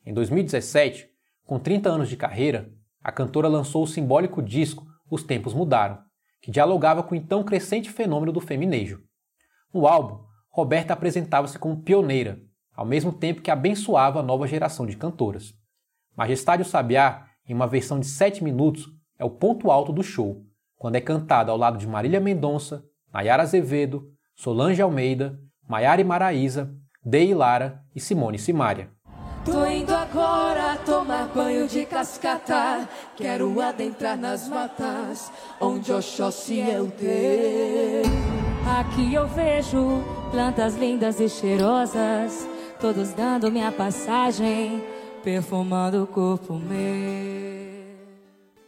Em 0.06 0.14
2017, 0.14 1.09
com 1.50 1.58
30 1.58 1.90
anos 1.90 2.08
de 2.08 2.16
carreira, 2.16 2.70
a 3.02 3.10
cantora 3.10 3.48
lançou 3.48 3.82
o 3.82 3.86
simbólico 3.86 4.40
disco 4.40 4.86
Os 5.10 5.24
Tempos 5.24 5.52
Mudaram, 5.52 5.98
que 6.40 6.48
dialogava 6.48 7.02
com 7.02 7.12
o 7.12 7.18
então 7.18 7.42
crescente 7.42 7.90
fenômeno 7.90 8.30
do 8.30 8.40
feminejo. 8.40 9.02
No 9.74 9.84
álbum, 9.84 10.22
Roberta 10.48 10.92
apresentava-se 10.92 11.58
como 11.58 11.82
pioneira, 11.82 12.38
ao 12.72 12.86
mesmo 12.86 13.12
tempo 13.12 13.42
que 13.42 13.50
abençoava 13.50 14.20
a 14.20 14.22
nova 14.22 14.46
geração 14.46 14.86
de 14.86 14.96
cantoras. 14.96 15.52
Majestade 16.16 16.62
o 16.62 16.64
Sabiá, 16.64 17.26
em 17.44 17.52
uma 17.52 17.66
versão 17.66 17.98
de 17.98 18.06
7 18.06 18.44
minutos, 18.44 18.86
é 19.18 19.24
o 19.24 19.30
ponto 19.30 19.72
alto 19.72 19.92
do 19.92 20.04
show, 20.04 20.44
quando 20.76 20.94
é 20.94 21.00
cantada 21.00 21.50
ao 21.50 21.58
lado 21.58 21.78
de 21.78 21.88
Marília 21.88 22.20
Mendonça, 22.20 22.84
Nayara 23.12 23.42
Azevedo, 23.42 24.04
Solange 24.36 24.80
Almeida, 24.80 25.36
Maiara 25.68 26.04
Maraíza, 26.04 26.72
Dei 27.04 27.34
Lara 27.34 27.82
e 27.92 27.98
Simone 27.98 28.38
Simaria. 28.38 28.88
Tô 29.44 29.64
indo 29.64 29.94
agora 29.94 30.76
tomar 30.84 31.26
banho 31.28 31.66
de 31.66 31.86
cascata. 31.86 32.86
Quero 33.16 33.58
adentrar 33.62 34.18
nas 34.18 34.46
matas, 34.46 35.32
onde 35.58 35.90
Oxóssi 35.90 36.60
é 36.60 36.78
o 36.78 36.86
Deus. 36.86 38.06
Aqui 38.78 39.14
eu 39.14 39.26
vejo 39.26 40.04
plantas 40.30 40.76
lindas 40.76 41.18
e 41.20 41.28
cheirosas, 41.28 42.46
todos 42.78 43.14
dando 43.14 43.50
minha 43.50 43.72
passagem, 43.72 44.84
perfumando 45.24 46.02
o 46.02 46.06
corpo 46.06 46.54
meu. 46.54 47.80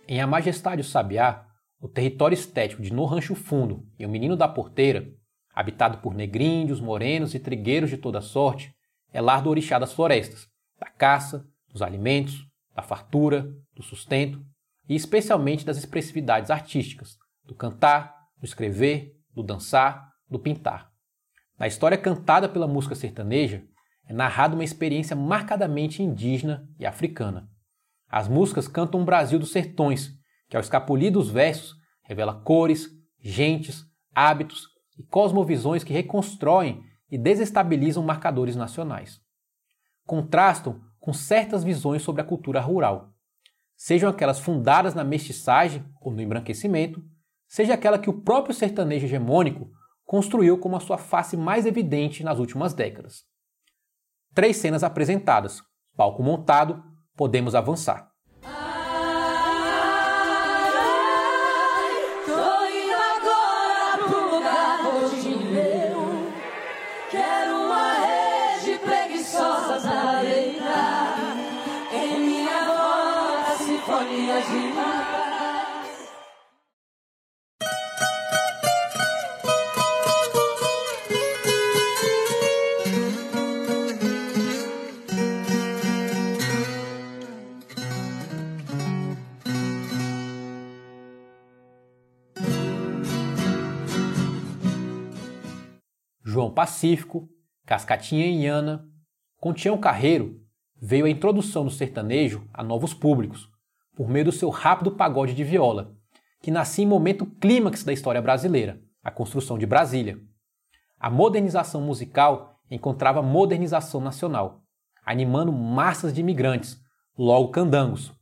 Em 0.09 0.21
A 0.23 0.27
Majestade 0.27 0.81
o 0.81 0.85
Sabiá, 0.85 1.45
o 1.79 1.87
território 1.87 2.35
estético 2.35 2.81
de 2.81 2.93
No 2.93 3.05
Rancho 3.05 3.35
Fundo 3.35 3.85
e 3.99 4.07
o 4.07 4.09
Menino 4.09 4.37
da 4.37 4.49
Porteira, 4.49 5.07
habitado 5.55 5.99
por 5.99 6.15
negríndios, 6.15 6.81
morenos 6.81 7.35
e 7.35 7.39
trigueiros 7.39 7.91
de 7.91 7.99
toda 7.99 8.23
sorte, 8.23 8.75
é 9.13 9.21
lar 9.21 9.43
do 9.43 9.51
orixá 9.51 9.79
das 9.79 9.93
florestas, 9.93 10.52
da 10.83 10.91
caça, 10.91 11.47
dos 11.69 11.81
alimentos, 11.81 12.45
da 12.75 12.83
fartura, 12.83 13.49
do 13.73 13.85
sustento 13.85 14.45
e 14.89 14.97
especialmente 14.97 15.65
das 15.65 15.77
expressividades 15.77 16.51
artísticas, 16.51 17.17
do 17.45 17.55
cantar, 17.55 18.13
do 18.37 18.45
escrever, 18.45 19.13
do 19.33 19.45
dançar, 19.45 20.11
do 20.29 20.41
pintar. 20.41 20.91
Na 21.57 21.69
história 21.69 21.97
cantada 21.97 22.49
pela 22.49 22.67
música 22.67 22.97
sertaneja, 22.97 23.63
é 24.09 24.13
narrada 24.13 24.57
uma 24.57 24.65
experiência 24.65 25.15
marcadamente 25.15 26.03
indígena 26.03 26.69
e 26.81 26.85
africana. 26.85 27.49
As 28.09 28.27
músicas 28.27 28.67
cantam 28.67 29.01
um 29.01 29.05
Brasil 29.05 29.39
dos 29.39 29.53
sertões, 29.53 30.11
que 30.49 30.57
ao 30.57 30.61
escapulir 30.61 31.13
dos 31.13 31.31
versos 31.31 31.77
revela 32.03 32.43
cores, 32.43 32.89
gentes, 33.21 33.85
hábitos 34.13 34.67
e 34.99 35.05
cosmovisões 35.05 35.85
que 35.85 35.93
reconstroem 35.93 36.83
e 37.09 37.17
desestabilizam 37.17 38.03
marcadores 38.03 38.57
nacionais. 38.57 39.23
Contrastam 40.13 40.79
com 41.01 41.11
certas 41.11 41.65
visões 41.65 42.03
sobre 42.03 42.21
a 42.21 42.25
cultura 42.25 42.61
rural, 42.61 43.15
sejam 43.75 44.11
aquelas 44.11 44.39
fundadas 44.39 44.95
na 44.95 45.03
mestiçagem 45.03 45.83
ou 46.03 46.13
no 46.13 46.21
embranquecimento, 46.21 47.03
seja 47.49 47.73
aquela 47.73 47.99
que 47.99 48.11
o 48.11 48.21
próprio 48.21 48.55
sertanejo 48.55 49.07
hegemônico 49.07 49.71
construiu 50.05 50.59
como 50.59 50.77
a 50.77 50.81
sua 50.81 50.99
face 50.99 51.35
mais 51.35 51.65
evidente 51.65 52.23
nas 52.23 52.39
últimas 52.39 52.75
décadas. 52.75 53.25
Três 54.35 54.59
cenas 54.59 54.85
apresentadas, 54.85 55.63
palco 55.97 56.23
montado, 56.23 56.85
podemos 57.17 57.55
avançar. 57.55 58.12
João 96.25 96.53
Pacífico, 96.53 97.29
Cascatinha 97.67 98.27
Iana, 98.27 98.85
com 99.41 99.53
Tião 99.53 99.77
Carreiro, 99.77 100.41
veio 100.81 101.05
a 101.05 101.11
introdução 101.11 101.65
do 101.65 101.71
sertanejo 101.71 102.49
a 102.55 102.63
novos 102.63 102.95
públicos, 102.95 103.49
por 103.97 104.09
meio 104.09 104.27
do 104.27 104.33
seu 104.33 104.49
rápido 104.49 104.93
pagode 104.93 105.35
de 105.35 105.43
viola, 105.43 105.97
que 106.41 106.51
nascia 106.51 106.85
em 106.85 106.89
momento 106.89 107.27
clímax 107.27 107.83
da 107.83 107.93
história 107.93 108.23
brasileira, 108.23 108.81
a 109.03 109.11
construção 109.11 109.59
de 109.59 109.67
Brasília. 109.67 110.19
A 110.99 111.11
modernização 111.11 111.81
musical 111.81 112.61
encontrava 112.71 113.21
modernização 113.21 114.01
nacional, 114.01 114.63
animando 115.05 115.53
massas 115.53 116.13
de 116.13 116.21
imigrantes, 116.21 116.81
logo 117.19 117.49
candangos. 117.49 118.13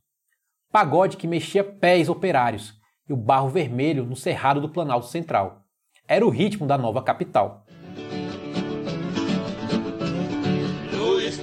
Pagode 0.73 1.19
que 1.19 1.29
mexia 1.29 1.63
pés 1.63 2.09
operários 2.09 2.75
e 3.07 3.13
o 3.13 3.17
barro 3.17 3.51
vermelho 3.51 4.07
no 4.07 4.17
cerrado 4.17 4.61
do 4.61 4.71
Planalto 4.71 5.07
Central. 5.07 5.65
Era 6.09 6.27
o 6.27 6.31
ritmo 6.31 6.67
da 6.67 6.79
nova 6.79 7.03
capital. 7.03 7.67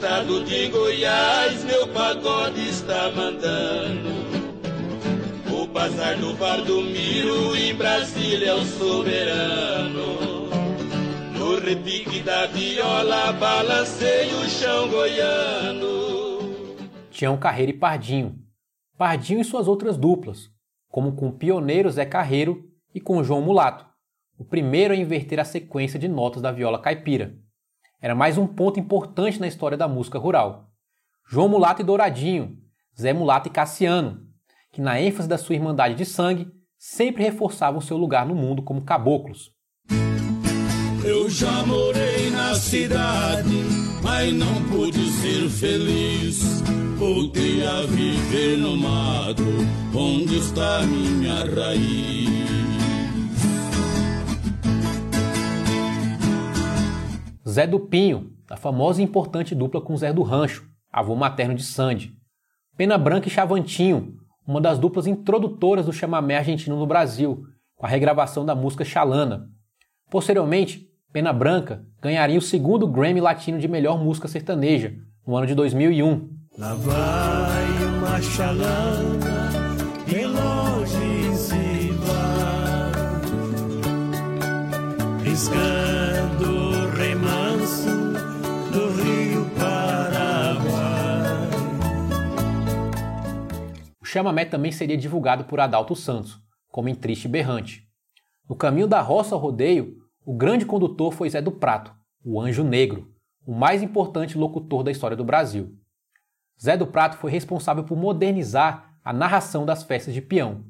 Estado 0.07 0.41
de 0.45 0.69
Goiás, 0.69 1.65
meu 1.65 1.85
pagode 1.89 2.69
está 2.69 3.11
mandando. 3.11 4.09
O 5.53 5.67
passar 5.67 6.15
do 6.15 6.33
em 7.57 7.75
Brasília 7.75 8.51
é 8.51 8.53
o 8.53 8.63
soberano. 8.63 10.47
No 11.37 11.59
repique 11.59 12.21
da 12.21 12.47
viola, 12.47 13.33
balancei 13.33 14.27
o 14.27 14.47
chão 14.47 14.87
goiano. 14.87 16.55
Tião 17.11 17.37
Carreiro 17.37 17.71
e 17.71 17.77
Pardinho. 17.77 18.39
Pardinho 18.97 19.41
e 19.41 19.43
suas 19.43 19.67
outras 19.67 19.97
duplas, 19.97 20.49
como 20.89 21.17
com 21.17 21.27
o 21.27 21.33
pioneiro 21.33 21.91
Zé 21.91 22.05
Carreiro 22.05 22.63
e 22.95 23.01
com 23.01 23.21
João 23.21 23.41
Mulato, 23.41 23.85
o 24.37 24.45
primeiro 24.45 24.93
a 24.93 24.97
inverter 24.97 25.37
a 25.37 25.43
sequência 25.43 25.99
de 25.99 26.07
notas 26.07 26.41
da 26.41 26.51
viola 26.51 26.79
caipira 26.81 27.45
era 28.01 28.13
mais 28.13 28.37
um 28.37 28.45
ponto 28.45 28.79
importante 28.79 29.39
na 29.39 29.47
história 29.47 29.77
da 29.77 29.87
música 29.87 30.19
rural. 30.19 30.69
João 31.27 31.49
Mulato 31.49 31.81
e 31.81 31.85
Douradinho, 31.85 32.57
Zé 32.99 33.11
Mulato 33.11 33.47
e 33.47 33.51
Cassiano, 33.51 34.21
que 34.71 34.81
na 34.81 34.99
ênfase 35.01 35.27
da 35.27 35.37
sua 35.37 35.55
irmandade 35.55 35.95
de 35.95 36.05
sangue, 36.05 36.47
sempre 36.77 37.23
reforçavam 37.23 37.81
seu 37.81 37.97
lugar 37.97 38.25
no 38.25 38.35
mundo 38.35 38.61
como 38.61 38.83
caboclos. 38.83 39.51
Eu 41.03 41.29
já 41.29 41.65
morei 41.65 42.29
na 42.31 42.53
cidade, 42.55 43.63
mas 44.03 44.33
não 44.33 44.63
pude 44.69 45.09
ser 45.09 45.49
feliz. 45.49 46.61
Voltei 46.97 47.65
a 47.65 47.81
viver 47.83 48.57
no 48.57 48.75
mato, 48.75 49.43
onde 49.95 50.37
está 50.37 50.81
minha 50.83 51.45
raiz. 51.45 52.76
Zé 57.57 57.65
do 57.65 57.79
Pinho, 57.79 58.33
da 58.47 58.55
famosa 58.55 59.01
e 59.01 59.03
importante 59.03 59.55
dupla 59.55 59.81
com 59.81 59.97
Zé 59.97 60.13
do 60.13 60.21
Rancho, 60.21 60.69
avô 60.93 61.15
materno 61.15 61.55
de 61.55 61.63
Sandy. 61.63 62.13
Pena 62.77 62.99
Branca 62.99 63.27
e 63.27 63.31
Chavantinho, 63.31 64.13
uma 64.45 64.61
das 64.61 64.77
duplas 64.77 65.07
introdutoras 65.07 65.87
do 65.87 65.91
chamamé 65.91 66.37
argentino 66.37 66.77
no 66.77 66.85
Brasil, 66.85 67.47
com 67.75 67.83
a 67.83 67.89
regravação 67.89 68.45
da 68.45 68.53
música 68.53 68.85
Xalana. 68.85 69.49
Posteriormente, 70.07 70.87
Pena 71.11 71.33
Branca 71.33 71.83
ganharia 71.99 72.37
o 72.37 72.43
segundo 72.43 72.85
Grammy 72.85 73.21
Latino 73.21 73.57
de 73.57 73.67
melhor 73.67 73.97
música 73.97 74.27
sertaneja, 74.27 74.93
no 75.25 75.35
ano 75.35 75.47
de 75.47 75.55
2001. 75.55 76.29
Lá 76.59 76.75
vai 76.75 77.65
uma 77.87 78.19
longe 80.27 81.35
se 81.35 81.89
vai, 85.25 85.86
chamamé 94.07 94.45
também 94.45 94.71
seria 94.71 94.97
divulgado 94.97 95.43
por 95.43 95.59
Adalto 95.59 95.95
Santos, 95.95 96.39
como 96.71 96.87
em 96.87 96.95
Triste 96.95 97.27
Berrante. 97.27 97.83
No 98.49 98.55
caminho 98.55 98.87
da 98.87 99.01
roça 99.01 99.35
ao 99.35 99.41
rodeio, 99.41 99.97
o 100.25 100.33
grande 100.33 100.65
condutor 100.65 101.11
foi 101.11 101.29
Zé 101.29 101.41
do 101.41 101.51
Prato, 101.51 101.93
o 102.23 102.39
Anjo 102.39 102.63
Negro, 102.63 103.11
o 103.45 103.53
mais 103.53 103.83
importante 103.83 104.37
locutor 104.37 104.81
da 104.83 104.91
história 104.91 105.17
do 105.17 105.25
Brasil. 105.25 105.75
Zé 106.61 106.77
do 106.77 106.87
Prato 106.87 107.17
foi 107.17 107.29
responsável 107.29 107.83
por 107.83 107.97
modernizar 107.97 108.93
a 109.03 109.11
narração 109.11 109.65
das 109.65 109.83
festas 109.83 110.13
de 110.13 110.21
peão, 110.21 110.63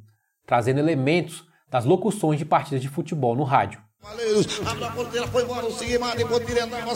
trazendo 0.46 0.80
elementos 0.80 1.46
das 1.70 1.86
locuções 1.86 2.40
de 2.40 2.46
partidas 2.46 2.82
de 2.82 2.90
futebol 2.90 3.36
no 3.36 3.44
rádio. 3.44 3.82
Valeiros, 4.02 4.62
abre 4.66 4.84
a 4.84 4.92
porteira, 4.92 5.28
foi 5.28 5.44
embora 5.44 5.66
o 5.66 5.72
Sigmar, 5.72 6.16
depois 6.16 6.44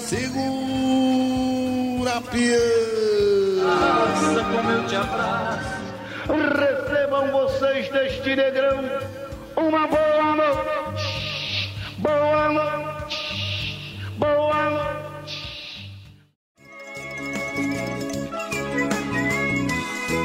segura 0.01 0.31
peão. 2.31 2.61
Nossa, 3.63 4.43
como 4.43 4.71
eu 4.71 4.87
te 4.87 4.95
abraço. 4.95 5.70
Recebam 6.31 7.29
vocês 7.29 7.89
deste 7.89 8.35
negrão 8.35 8.79
uma 9.57 9.85
boa 9.87 10.35
noite. 10.35 11.73
Boa 11.97 12.49
noite. 12.49 13.77
Boa 14.17 14.69
noite. 14.69 15.91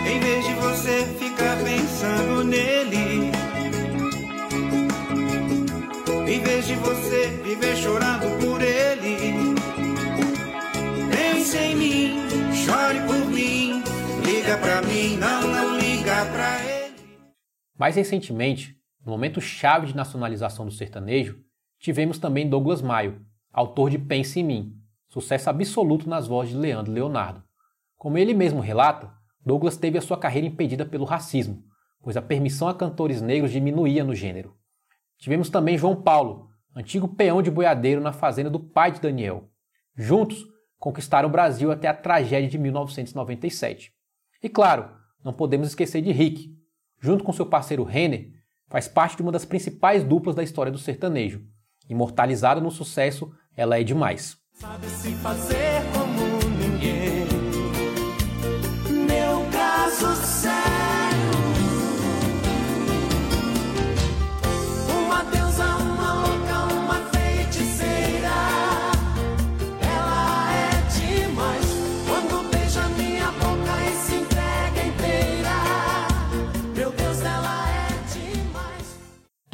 Em 0.06 0.20
vez 0.20 0.44
de 0.46 0.54
você 0.54 1.06
ficar 1.18 1.56
pensando 1.64 2.44
nele, 2.44 3.32
em 6.28 6.40
vez 6.40 6.66
de 6.66 6.74
você 6.76 7.26
viver 7.42 7.76
chorando 7.76 8.38
por 8.38 8.62
ele, 8.62 9.54
pense 11.10 11.56
em 11.58 11.74
mim, 11.74 12.26
chore 12.54 13.00
por 13.00 13.28
mim, 13.28 13.82
liga 14.24 14.56
pra 14.58 14.82
mim, 14.82 15.16
não, 15.16 15.35
Mais 17.78 17.96
recentemente, 17.96 18.76
no 19.04 19.12
momento 19.12 19.40
chave 19.40 19.86
de 19.86 19.96
nacionalização 19.96 20.64
do 20.64 20.72
sertanejo, 20.72 21.38
tivemos 21.78 22.18
também 22.18 22.48
Douglas 22.48 22.82
Maio, 22.82 23.20
autor 23.52 23.90
de 23.90 23.98
Pense 23.98 24.40
em 24.40 24.44
Mim, 24.44 24.76
sucesso 25.08 25.50
absoluto 25.50 26.08
nas 26.08 26.26
vozes 26.26 26.52
de 26.52 26.58
Leandro 26.58 26.92
Leonardo. 26.92 27.42
Como 27.96 28.18
ele 28.18 28.34
mesmo 28.34 28.60
relata, 28.60 29.12
Douglas 29.44 29.76
teve 29.76 29.96
a 29.96 30.02
sua 30.02 30.18
carreira 30.18 30.46
impedida 30.46 30.84
pelo 30.84 31.04
racismo, 31.04 31.62
pois 32.02 32.16
a 32.16 32.22
permissão 32.22 32.68
a 32.68 32.74
cantores 32.74 33.20
negros 33.22 33.52
diminuía 33.52 34.02
no 34.02 34.14
gênero. 34.14 34.56
Tivemos 35.18 35.48
também 35.48 35.78
João 35.78 36.00
Paulo, 36.02 36.50
antigo 36.74 37.08
peão 37.08 37.42
de 37.42 37.50
boiadeiro 37.50 38.00
na 38.00 38.12
fazenda 38.12 38.50
do 38.50 38.60
pai 38.60 38.92
de 38.92 39.00
Daniel. 39.00 39.48
Juntos, 39.94 40.44
conquistaram 40.78 41.28
o 41.28 41.32
Brasil 41.32 41.70
até 41.70 41.88
a 41.88 41.94
tragédia 41.94 42.48
de 42.48 42.58
1997. 42.58 43.92
E 44.42 44.48
claro, 44.48 44.90
não 45.24 45.32
podemos 45.32 45.68
esquecer 45.68 46.02
de 46.02 46.12
Rick. 46.12 46.55
Junto 47.00 47.24
com 47.24 47.32
seu 47.32 47.46
parceiro 47.46 47.84
Renner, 47.84 48.30
faz 48.68 48.88
parte 48.88 49.16
de 49.16 49.22
uma 49.22 49.32
das 49.32 49.44
principais 49.44 50.02
duplas 50.02 50.34
da 50.34 50.42
história 50.42 50.72
do 50.72 50.78
sertanejo, 50.78 51.42
imortalizada 51.88 52.60
no 52.60 52.70
sucesso 52.70 53.32
Ela 53.56 53.78
é 53.78 53.84
Demais. 53.84 54.36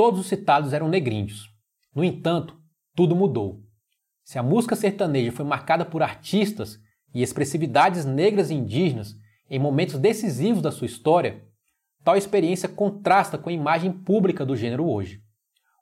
Todos 0.03 0.19
os 0.19 0.27
citados 0.27 0.73
eram 0.73 0.89
negrinhos. 0.89 1.49
No 1.95 2.03
entanto, 2.03 2.61
tudo 2.93 3.15
mudou. 3.15 3.63
Se 4.25 4.37
a 4.37 4.43
música 4.43 4.75
sertaneja 4.75 5.31
foi 5.31 5.45
marcada 5.45 5.85
por 5.85 6.03
artistas 6.03 6.77
e 7.15 7.23
expressividades 7.23 8.05
negras 8.05 8.51
e 8.51 8.55
indígenas 8.55 9.15
em 9.49 9.61
momentos 9.61 10.01
decisivos 10.01 10.61
da 10.61 10.73
sua 10.73 10.89
história, 10.89 11.45
tal 12.03 12.17
experiência 12.17 12.69
contrasta 12.69 13.39
com 13.39 13.49
a 13.49 13.53
imagem 13.53 13.93
pública 13.93 14.45
do 14.45 14.57
gênero 14.57 14.91
hoje. 14.91 15.23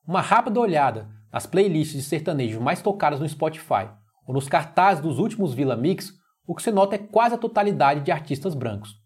Uma 0.06 0.20
rápida 0.20 0.60
olhada 0.60 1.08
nas 1.32 1.46
playlists 1.46 1.96
de 1.96 2.02
sertanejo 2.02 2.60
mais 2.60 2.82
tocadas 2.82 3.20
no 3.20 3.26
Spotify 3.26 3.88
ou 4.26 4.34
nos 4.34 4.50
cartazes 4.50 5.02
dos 5.02 5.18
últimos 5.18 5.54
Vila 5.54 5.78
Mix, 5.78 6.12
o 6.46 6.54
que 6.54 6.62
se 6.62 6.70
nota 6.70 6.94
é 6.94 6.98
quase 6.98 7.36
a 7.36 7.38
totalidade 7.38 8.02
de 8.02 8.12
artistas 8.12 8.54
brancos. 8.54 8.96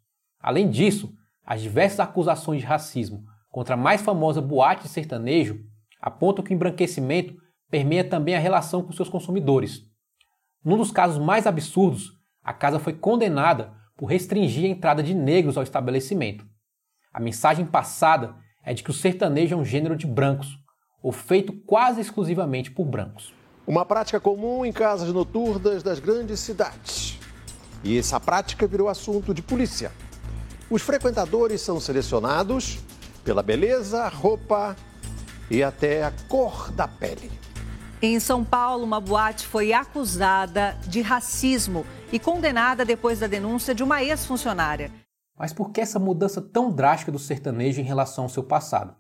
Além 0.40 0.68
disso, 0.68 1.14
as 1.46 1.62
diversas 1.62 2.00
acusações 2.00 2.62
de 2.62 2.66
racismo 2.66 3.33
contra 3.55 3.75
a 3.75 3.79
mais 3.79 4.03
famosa 4.03 4.40
boate 4.40 4.83
de 4.83 4.88
sertanejo 4.88 5.61
apontam 6.03 6.45
que 6.45 6.53
o 6.53 6.57
embranquecimento 6.57 7.37
permeia 7.71 8.03
também 8.03 8.35
a 8.35 8.40
relação 8.40 8.83
com 8.83 8.90
seus 8.90 9.09
consumidores. 9.09 9.83
Num 10.64 10.77
dos 10.77 10.90
casos 10.90 11.25
mais 11.25 11.47
absurdos, 11.47 12.11
a 12.43 12.53
casa 12.53 12.81
foi 12.81 12.95
condenada 12.95 13.73
por 13.97 14.07
restringir 14.07 14.64
a 14.64 14.69
entrada 14.71 15.05
de 15.05 15.14
negros 15.14 15.57
ao 15.57 15.62
estabelecimento. 15.62 16.45
A 17.12 17.21
mensagem 17.21 17.64
passada 17.64 18.35
é 18.64 18.75
de 18.75 18.83
que 18.83 18.90
o 18.90 18.93
sertanejo 18.93 19.55
é 19.55 19.57
um 19.57 19.64
gênero 19.64 19.95
de 19.95 20.09
brancos, 20.09 20.59
ou 21.01 21.12
feito 21.12 21.53
quase 21.64 22.01
exclusivamente 22.01 22.73
por 22.73 22.87
brancos. 22.87 23.33
Uma 23.64 23.87
prática 23.87 24.19
comum 24.19 24.67
em 24.67 24.73
casas 24.73 25.12
noturnas 25.12 25.81
das 25.81 26.01
grandes 26.01 26.40
cidades. 26.40 27.21
E 27.85 27.97
essa 27.97 28.19
prática 28.19 28.67
virou 28.67 28.88
assunto 28.88 29.33
de 29.33 29.43
polícia. 29.43 29.93
Os 30.69 30.83
frequentadores 30.83 31.61
são 31.61 31.79
selecionados 31.79 32.81
pela 33.25 33.43
beleza, 33.43 34.07
roupa 34.09 34.77
e 35.51 35.63
até 35.63 36.05
a 36.05 36.13
cor 36.29 36.71
da 36.73 36.87
pele. 36.87 37.31
Em 38.03 38.21
São 38.21 38.45
Paulo, 38.45 38.85
uma 38.85 39.01
boate 39.01 39.47
foi 39.47 39.73
acusada 39.73 40.77
de 40.87 41.01
racismo 41.01 41.87
e 42.13 42.19
condenada 42.19 42.85
depois 42.85 43.21
da 43.21 43.27
denúncia 43.27 43.75
de 43.75 43.83
uma 43.83 44.03
ex-funcionária. 44.03 44.93
Mas 45.37 45.53
por 45.53 45.71
que 45.71 45.81
essa 45.81 45.99
mudança 45.99 46.41
tão 46.41 46.71
drástica 46.71 47.11
do 47.11 47.19
sertanejo 47.19 47.81
em 47.81 47.85
relação 47.85 48.25
ao 48.25 48.31
seu 48.31 48.43
passado? 48.43 48.95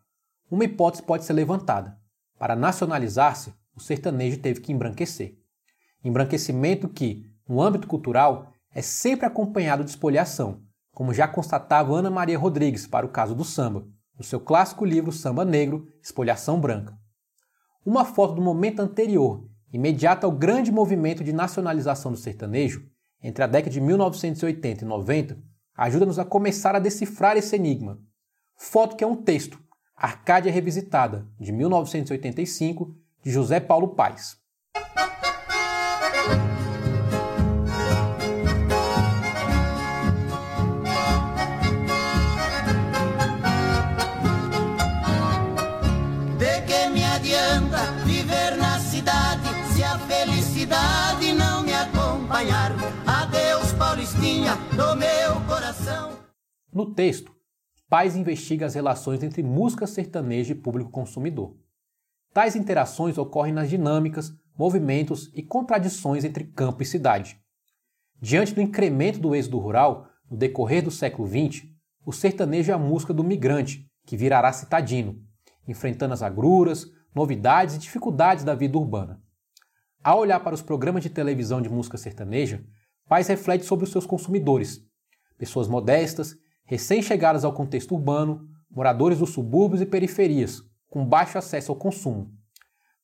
Uma 0.50 0.64
hipótese 0.64 1.02
pode 1.02 1.24
ser 1.24 1.34
levantada. 1.34 1.98
Para 2.38 2.56
nacionalizar-se, 2.56 3.52
o 3.76 3.80
sertanejo 3.80 4.38
teve 4.38 4.60
que 4.60 4.72
embranquecer. 4.72 5.36
Embranquecimento 6.02 6.88
que, 6.88 7.30
no 7.46 7.60
âmbito 7.60 7.86
cultural, 7.86 8.52
é 8.74 8.82
sempre 8.82 9.26
acompanhado 9.26 9.84
de 9.84 9.90
espoliação, 9.90 10.62
como 10.92 11.12
já 11.12 11.28
constatava 11.28 11.94
Ana 11.94 12.10
Maria 12.10 12.38
Rodrigues 12.38 12.86
para 12.86 13.06
o 13.06 13.10
caso 13.10 13.34
do 13.34 13.44
samba, 13.44 13.86
no 14.18 14.24
seu 14.24 14.40
clássico 14.40 14.84
livro 14.84 15.12
Samba 15.12 15.44
Negro, 15.44 15.86
Espoliação 16.02 16.60
Branca. 16.60 16.96
Uma 17.84 18.04
foto 18.04 18.34
do 18.34 18.42
momento 18.42 18.80
anterior, 18.80 19.48
imediato 19.72 20.24
ao 20.24 20.32
grande 20.32 20.70
movimento 20.70 21.24
de 21.24 21.32
nacionalização 21.32 22.12
do 22.12 22.18
sertanejo, 22.18 22.88
entre 23.22 23.42
a 23.42 23.46
década 23.46 23.70
de 23.70 23.80
1980 23.80 24.84
e 24.84 24.86
90, 24.86 25.38
ajuda-nos 25.76 26.18
a 26.18 26.24
começar 26.24 26.76
a 26.76 26.78
decifrar 26.78 27.36
esse 27.36 27.56
enigma. 27.56 27.98
Foto 28.56 28.96
que 28.96 29.02
é 29.02 29.06
um 29.06 29.16
texto, 29.16 29.58
Arcádia 29.96 30.52
Revisitada, 30.52 31.26
de 31.38 31.52
1985, 31.52 32.94
de 33.22 33.30
José 33.30 33.60
Paulo 33.60 33.94
Paes. 33.94 34.36
De 46.38 46.62
que 46.62 46.88
me 46.90 47.04
adianta 47.04 47.92
viver 48.04 48.56
na 48.56 48.80
cidade 48.80 49.48
se 49.72 49.84
a 49.84 49.96
felicidade 50.00 51.32
não 51.32 51.62
me 51.62 51.72
acompanhar? 51.72 52.72
Adeus, 53.06 53.72
Paulistinha, 53.72 54.56
do 54.70 54.96
meu 54.96 55.40
coração. 55.46 56.18
No 56.72 56.92
texto, 56.92 57.32
Paes 57.88 58.16
investiga 58.16 58.66
as 58.66 58.74
relações 58.74 59.22
entre 59.22 59.44
música 59.44 59.86
sertaneja 59.86 60.52
e 60.52 60.56
público 60.56 60.90
consumidor. 60.90 61.56
Tais 62.32 62.56
interações 62.56 63.16
ocorrem 63.16 63.52
nas 63.52 63.70
dinâmicas, 63.70 64.32
movimentos 64.58 65.30
e 65.34 65.42
contradições 65.42 66.24
entre 66.24 66.42
campo 66.42 66.82
e 66.82 66.86
cidade. 66.86 67.38
Diante 68.20 68.52
do 68.52 68.60
incremento 68.60 69.20
do 69.20 69.36
êxodo 69.36 69.60
rural, 69.60 70.08
no 70.28 70.36
decorrer 70.36 70.82
do 70.82 70.90
século 70.90 71.28
XX, 71.28 71.68
o 72.04 72.12
sertanejo 72.12 72.72
é 72.72 72.74
a 72.74 72.78
música 72.78 73.14
do 73.14 73.22
migrante, 73.22 73.88
que 74.04 74.16
virará 74.16 74.52
citadino, 74.52 75.23
enfrentando 75.66 76.14
as 76.14 76.22
agruras, 76.22 76.86
novidades 77.14 77.76
e 77.76 77.78
dificuldades 77.78 78.44
da 78.44 78.54
vida 78.54 78.76
urbana. 78.76 79.20
Ao 80.02 80.18
olhar 80.18 80.40
para 80.40 80.54
os 80.54 80.62
programas 80.62 81.02
de 81.02 81.10
televisão 81.10 81.62
de 81.62 81.68
música 81.68 81.96
sertaneja, 81.96 82.64
Paes 83.08 83.26
reflete 83.26 83.64
sobre 83.64 83.84
os 83.84 83.92
seus 83.92 84.06
consumidores, 84.06 84.80
pessoas 85.38 85.68
modestas, 85.68 86.34
recém-chegadas 86.64 87.44
ao 87.44 87.52
contexto 87.52 87.94
urbano, 87.94 88.48
moradores 88.70 89.18
dos 89.18 89.30
subúrbios 89.30 89.80
e 89.80 89.86
periferias, 89.86 90.62
com 90.88 91.06
baixo 91.06 91.36
acesso 91.36 91.70
ao 91.70 91.76
consumo. 91.76 92.32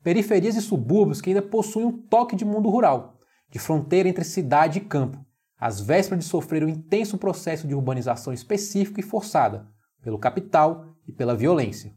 Periferias 0.02 0.56
e 0.56 0.62
subúrbios 0.62 1.20
que 1.20 1.30
ainda 1.30 1.42
possuem 1.42 1.86
um 1.86 1.92
toque 1.92 2.34
de 2.34 2.44
mundo 2.44 2.70
rural, 2.70 3.18
de 3.50 3.58
fronteira 3.58 4.08
entre 4.08 4.24
cidade 4.24 4.78
e 4.78 4.82
campo, 4.82 5.24
às 5.58 5.80
vésperas 5.80 6.24
de 6.24 6.30
sofrer 6.30 6.64
um 6.64 6.68
intenso 6.68 7.18
processo 7.18 7.68
de 7.68 7.74
urbanização 7.74 8.32
específica 8.32 9.00
e 9.00 9.04
forçada, 9.04 9.68
pelo 10.02 10.18
capital 10.18 10.86
e 11.06 11.12
pela 11.12 11.36
violência. 11.36 11.94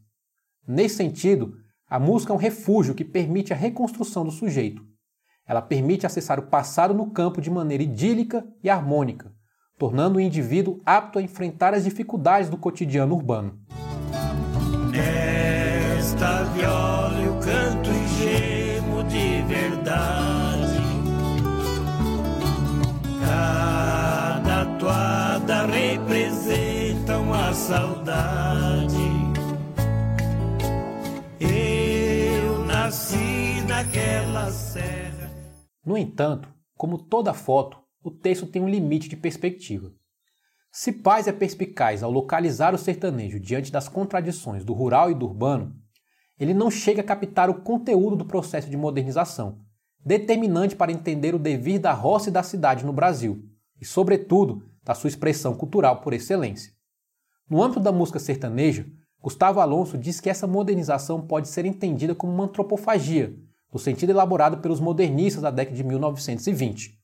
Nesse 0.66 0.96
sentido, 0.96 1.56
a 1.88 1.98
música 1.98 2.32
é 2.32 2.36
um 2.36 2.38
refúgio 2.38 2.94
que 2.94 3.04
permite 3.04 3.52
a 3.52 3.56
reconstrução 3.56 4.24
do 4.24 4.30
sujeito. 4.30 4.82
Ela 5.46 5.60
permite 5.60 6.06
acessar 6.06 6.38
o 6.38 6.46
passado 6.46 6.94
no 6.94 7.10
campo 7.10 7.40
de 7.40 7.50
maneira 7.50 7.82
idílica 7.82 8.42
e 8.62 8.70
harmônica, 8.70 9.30
tornando 9.78 10.16
o 10.16 10.20
indivíduo 10.20 10.80
apto 10.86 11.18
a 11.18 11.22
enfrentar 11.22 11.74
as 11.74 11.84
dificuldades 11.84 12.48
do 12.48 12.56
cotidiano 12.56 13.14
urbano. 13.14 13.58
Nesta 14.90 16.44
viola 16.44 17.20
eu 17.20 17.34
canto 17.40 17.90
e 17.90 18.06
gemo 18.22 19.04
de 19.04 19.42
verdade. 19.42 20.78
Cada 23.20 24.64
toada 24.78 25.66
representa 25.66 27.18
uma 27.18 27.52
saudade. 27.52 28.63
Naquela 33.74 34.52
serra. 34.52 35.32
No 35.84 35.98
entanto, 35.98 36.48
como 36.76 36.96
toda 36.96 37.34
foto, 37.34 37.78
o 38.04 38.10
texto 38.10 38.46
tem 38.46 38.62
um 38.62 38.68
limite 38.68 39.08
de 39.08 39.16
perspectiva. 39.16 39.92
Se 40.70 40.92
Paz 40.92 41.26
é 41.26 41.32
perspicaz 41.32 42.02
ao 42.02 42.10
localizar 42.10 42.72
o 42.72 42.78
sertanejo 42.78 43.40
diante 43.40 43.72
das 43.72 43.88
contradições 43.88 44.64
do 44.64 44.72
rural 44.72 45.10
e 45.10 45.14
do 45.14 45.26
urbano, 45.26 45.74
ele 46.38 46.54
não 46.54 46.70
chega 46.70 47.00
a 47.00 47.04
captar 47.04 47.50
o 47.50 47.62
conteúdo 47.62 48.16
do 48.16 48.24
processo 48.24 48.70
de 48.70 48.76
modernização, 48.76 49.58
determinante 50.04 50.76
para 50.76 50.92
entender 50.92 51.34
o 51.34 51.38
devir 51.38 51.80
da 51.80 51.92
roça 51.92 52.28
e 52.28 52.32
da 52.32 52.42
cidade 52.42 52.84
no 52.84 52.92
Brasil, 52.92 53.42
e, 53.80 53.84
sobretudo, 53.84 54.62
da 54.82 54.94
sua 54.94 55.08
expressão 55.08 55.54
cultural 55.54 56.00
por 56.00 56.12
excelência. 56.12 56.72
No 57.48 57.62
âmbito 57.62 57.80
da 57.80 57.92
música 57.92 58.18
sertaneja, 58.18 58.86
Gustavo 59.20 59.60
Alonso 59.60 59.96
diz 59.96 60.20
que 60.20 60.30
essa 60.30 60.46
modernização 60.46 61.26
pode 61.26 61.48
ser 61.48 61.64
entendida 61.64 62.14
como 62.14 62.32
uma 62.32 62.44
antropofagia, 62.44 63.34
no 63.74 63.80
sentido 63.80 64.10
elaborado 64.10 64.58
pelos 64.58 64.78
modernistas 64.78 65.42
da 65.42 65.50
década 65.50 65.76
de 65.76 65.82
1920. 65.82 66.96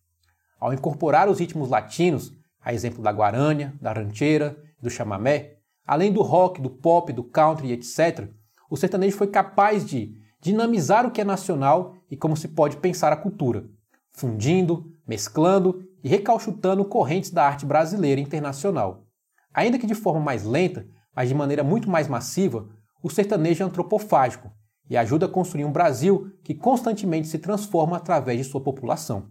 Ao 0.60 0.72
incorporar 0.72 1.28
os 1.28 1.40
ritmos 1.40 1.68
latinos, 1.68 2.32
a 2.62 2.72
exemplo 2.72 3.02
da 3.02 3.10
guarânia, 3.10 3.74
da 3.80 3.92
rancheira 3.92 4.56
do 4.80 4.88
chamamé, 4.88 5.56
além 5.84 6.12
do 6.12 6.22
rock, 6.22 6.60
do 6.60 6.70
pop, 6.70 7.12
do 7.12 7.24
country, 7.24 7.72
etc., 7.72 8.28
o 8.70 8.76
sertanejo 8.76 9.16
foi 9.16 9.26
capaz 9.26 9.84
de 9.84 10.14
dinamizar 10.40 11.04
o 11.04 11.10
que 11.10 11.20
é 11.20 11.24
nacional 11.24 11.96
e 12.08 12.16
como 12.16 12.36
se 12.36 12.46
pode 12.46 12.76
pensar 12.76 13.12
a 13.12 13.16
cultura, 13.16 13.64
fundindo, 14.12 14.92
mesclando 15.04 15.82
e 16.04 16.08
recalchutando 16.08 16.84
correntes 16.84 17.32
da 17.32 17.44
arte 17.44 17.66
brasileira 17.66 18.20
e 18.20 18.24
internacional. 18.24 19.08
Ainda 19.52 19.76
que 19.76 19.88
de 19.88 19.94
forma 19.96 20.20
mais 20.20 20.44
lenta, 20.44 20.86
mas 21.16 21.28
de 21.28 21.34
maneira 21.34 21.64
muito 21.64 21.90
mais 21.90 22.06
massiva, 22.06 22.68
o 23.02 23.10
sertanejo 23.10 23.64
é 23.64 23.66
antropofágico 23.66 24.52
e 24.90 24.96
ajuda 24.96 25.26
a 25.26 25.28
construir 25.28 25.64
um 25.64 25.72
Brasil 25.72 26.32
que 26.42 26.52
constantemente 26.52 27.28
se 27.28 27.38
transforma 27.38 27.96
através 27.96 28.38
de 28.38 28.44
sua 28.44 28.60
população. 28.60 29.28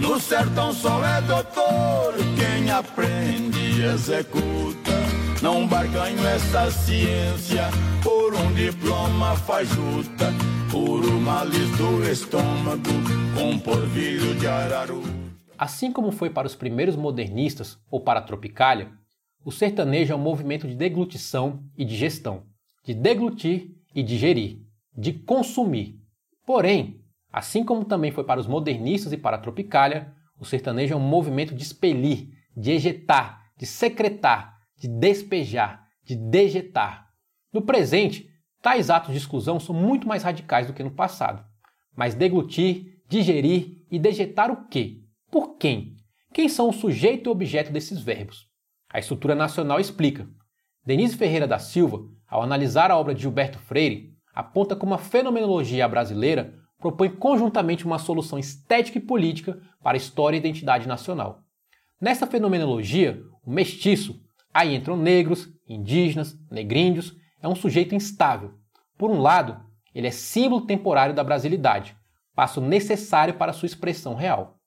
No 0.00 0.18
sertão 0.18 0.72
só 0.72 1.04
é 1.04 1.20
doutor 1.22 2.14
quem 2.36 2.70
aprende 2.70 3.58
e 3.58 3.84
executa. 3.84 4.92
Não 5.42 5.66
barganho 5.66 6.24
essa 6.26 6.70
ciência 6.70 7.64
por 8.02 8.34
um 8.34 8.54
diploma 8.54 9.36
fajuta, 9.36 10.32
por 10.70 11.04
uma 11.04 11.44
do 11.44 12.08
estômago 12.10 12.90
com 13.34 13.58
porvilho 13.58 14.34
de 14.36 14.46
araru. 14.46 15.02
Assim 15.58 15.92
como 15.92 16.12
foi 16.12 16.30
para 16.30 16.46
os 16.46 16.54
primeiros 16.54 16.96
modernistas 16.96 17.78
ou 17.90 18.00
para 18.00 18.20
a 18.20 18.22
Tropicália, 18.22 18.90
o 19.44 19.50
sertanejo 19.50 20.12
é 20.12 20.16
um 20.16 20.20
movimento 20.20 20.68
de 20.68 20.74
deglutição 20.74 21.64
e 21.76 21.84
digestão, 21.84 22.44
de 22.84 22.94
deglutir 22.94 23.74
e 23.94 24.02
digerir, 24.02 24.60
de 24.96 25.12
consumir. 25.12 26.00
Porém, 26.46 27.00
assim 27.32 27.64
como 27.64 27.84
também 27.84 28.12
foi 28.12 28.24
para 28.24 28.40
os 28.40 28.46
modernistas 28.46 29.12
e 29.12 29.16
para 29.16 29.36
a 29.36 29.40
Tropicália, 29.40 30.14
o 30.38 30.44
sertanejo 30.44 30.94
é 30.94 30.96
um 30.96 31.00
movimento 31.00 31.54
de 31.54 31.62
expelir, 31.62 32.28
de 32.56 32.72
ejetar, 32.72 33.42
de 33.56 33.66
secretar, 33.66 34.56
de 34.78 34.88
despejar, 34.88 35.86
de 36.04 36.16
dejetar. 36.16 37.08
No 37.52 37.62
presente, 37.62 38.28
tais 38.60 38.90
atos 38.90 39.12
de 39.12 39.18
exclusão 39.18 39.58
são 39.58 39.74
muito 39.74 40.06
mais 40.06 40.22
radicais 40.22 40.66
do 40.66 40.72
que 40.72 40.82
no 40.82 40.90
passado. 40.90 41.44
Mas 41.96 42.14
deglutir, 42.14 43.00
digerir 43.08 43.84
e 43.90 43.98
dejetar 43.98 44.50
o 44.50 44.68
quê? 44.68 45.02
Por 45.30 45.56
quem? 45.56 45.96
Quem 46.32 46.48
são 46.48 46.68
o 46.68 46.72
sujeito 46.72 47.28
e 47.28 47.30
objeto 47.30 47.72
desses 47.72 48.00
verbos? 48.00 48.51
A 48.92 48.98
estrutura 48.98 49.34
nacional 49.34 49.80
explica. 49.80 50.28
Denise 50.84 51.16
Ferreira 51.16 51.46
da 51.46 51.58
Silva, 51.58 52.04
ao 52.28 52.42
analisar 52.42 52.90
a 52.90 52.98
obra 52.98 53.14
de 53.14 53.22
Gilberto 53.22 53.58
Freire, 53.58 54.12
aponta 54.34 54.76
como 54.76 54.92
a 54.92 54.98
fenomenologia 54.98 55.88
brasileira 55.88 56.54
propõe 56.78 57.08
conjuntamente 57.08 57.86
uma 57.86 57.98
solução 57.98 58.38
estética 58.38 58.98
e 58.98 59.00
política 59.00 59.58
para 59.82 59.96
a 59.96 59.98
história 59.98 60.36
e 60.36 60.40
identidade 60.40 60.86
nacional. 60.86 61.40
Nessa 62.00 62.26
fenomenologia, 62.26 63.22
o 63.46 63.50
mestiço, 63.50 64.20
aí 64.52 64.74
entram 64.74 64.96
negros, 64.96 65.48
indígenas, 65.66 66.36
negríndios, 66.50 67.16
é 67.40 67.48
um 67.48 67.54
sujeito 67.54 67.94
instável. 67.94 68.54
Por 68.98 69.10
um 69.10 69.20
lado, 69.20 69.58
ele 69.94 70.08
é 70.08 70.10
símbolo 70.10 70.66
temporário 70.66 71.14
da 71.14 71.24
brasilidade, 71.24 71.96
passo 72.34 72.60
necessário 72.60 73.34
para 73.34 73.52
sua 73.52 73.66
expressão 73.66 74.14
real. 74.14 74.58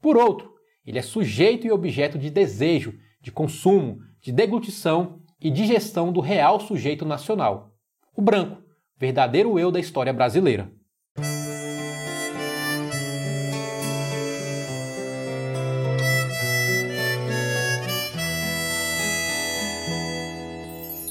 Por 0.00 0.16
outro, 0.16 0.54
ele 0.86 0.98
é 0.98 1.02
sujeito 1.02 1.66
e 1.66 1.72
objeto 1.72 2.18
de 2.18 2.30
desejo, 2.30 2.94
de 3.24 3.32
consumo, 3.32 4.00
de 4.20 4.30
deglutição 4.30 5.18
e 5.40 5.50
digestão 5.50 6.12
do 6.12 6.20
real 6.20 6.60
sujeito 6.60 7.06
nacional, 7.06 7.72
o 8.14 8.20
branco, 8.20 8.62
verdadeiro 8.98 9.58
eu 9.58 9.70
da 9.72 9.80
história 9.80 10.12
brasileira. 10.12 10.70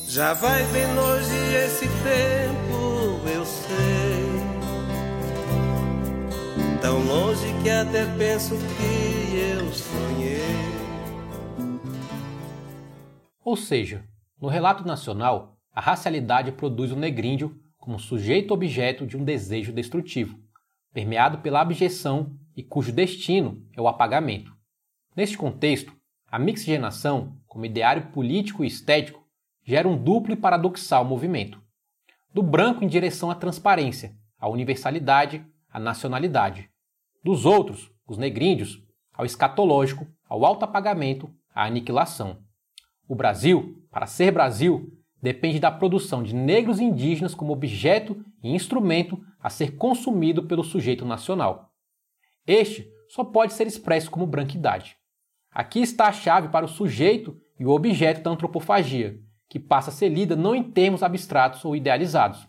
Já 0.08 0.36
vai 0.36 0.63
bem 0.67 0.93
longe 0.93 1.56
esse 1.65 1.88
tempo, 1.88 3.28
eu 3.28 3.43
sei. 3.43 4.43
Tão 6.80 7.04
longe 7.08 7.47
que 7.63 7.69
até 7.71 8.06
penso 8.15 8.56
que 8.56 9.36
eu 9.36 9.73
sonhei. 9.73 10.72
Ou 13.43 13.56
seja, 13.56 14.08
no 14.39 14.47
relato 14.47 14.86
nacional, 14.86 15.58
a 15.71 15.82
racialidade 15.82 16.51
produz 16.51 16.91
o 16.91 16.95
negríndio 16.95 17.60
como 17.77 17.99
sujeito-objeto 17.99 19.06
de 19.06 19.17
um 19.17 19.23
desejo 19.23 19.73
destrutivo, 19.73 20.39
permeado 20.93 21.39
pela 21.39 21.62
abjeção 21.62 22.38
e 22.56 22.63
cujo 22.63 22.91
destino 22.91 23.65
é 23.73 23.82
o 23.82 23.88
apagamento. 23.88 24.56
Neste 25.15 25.38
contexto, 25.38 25.93
a 26.27 26.39
mixigenação, 26.39 27.38
como 27.45 27.65
ideário 27.65 28.08
político 28.12 28.63
e 28.63 28.67
estético, 28.67 29.23
gera 29.63 29.88
um 29.88 30.01
duplo 30.01 30.34
e 30.34 30.38
paradoxal 30.38 31.03
movimento. 31.03 31.62
Do 32.34 32.41
branco 32.41 32.84
em 32.84 32.88
direção 32.88 33.29
à 33.29 33.36
transparência, 33.36 34.15
à 34.39 34.47
universalidade, 34.47 35.45
à 35.69 35.79
nacionalidade 35.79 36.69
dos 37.23 37.45
outros, 37.45 37.89
os 38.06 38.17
negríndios, 38.17 38.84
ao 39.13 39.25
escatológico, 39.25 40.06
ao 40.27 40.45
alto 40.45 40.65
apagamento, 40.65 41.34
à 41.56 41.65
aniquilação. 41.65 42.42
O 43.13 43.15
Brasil, 43.15 43.78
para 43.91 44.08
ser 44.08 44.32
Brasil, 44.32 44.91
depende 45.21 45.60
da 45.60 45.69
produção 45.69 46.23
de 46.23 46.34
negros 46.34 46.80
e 46.80 46.84
indígenas 46.84 47.36
como 47.36 47.54
objeto 47.54 48.26
e 48.41 48.49
instrumento 48.49 49.23
a 49.39 49.52
ser 49.52 49.76
consumido 49.76 50.47
pelo 50.47 50.63
sujeito 50.63 51.06
nacional. 51.06 51.69
Este 52.47 52.89
só 53.08 53.23
pode 53.23 53.54
ser 53.54 53.67
expresso 53.67 54.10
como 54.10 54.26
branquidade. 54.26 54.97
Aqui 55.52 55.84
está 55.84 56.08
a 56.08 56.12
chave 56.12 56.47
para 56.47 56.65
o 56.65 56.67
sujeito 56.67 57.38
e 57.60 57.67
o 57.67 57.69
objeto 57.69 58.23
da 58.23 58.32
antropofagia, 58.32 59.19
que 59.47 59.60
passa 59.60 59.91
a 59.91 59.93
ser 59.93 60.10
lida 60.10 60.36
não 60.36 60.56
em 60.56 60.63
termos 60.63 61.04
abstratos 61.04 61.63
ou 61.63 61.76
idealizados. 61.76 62.47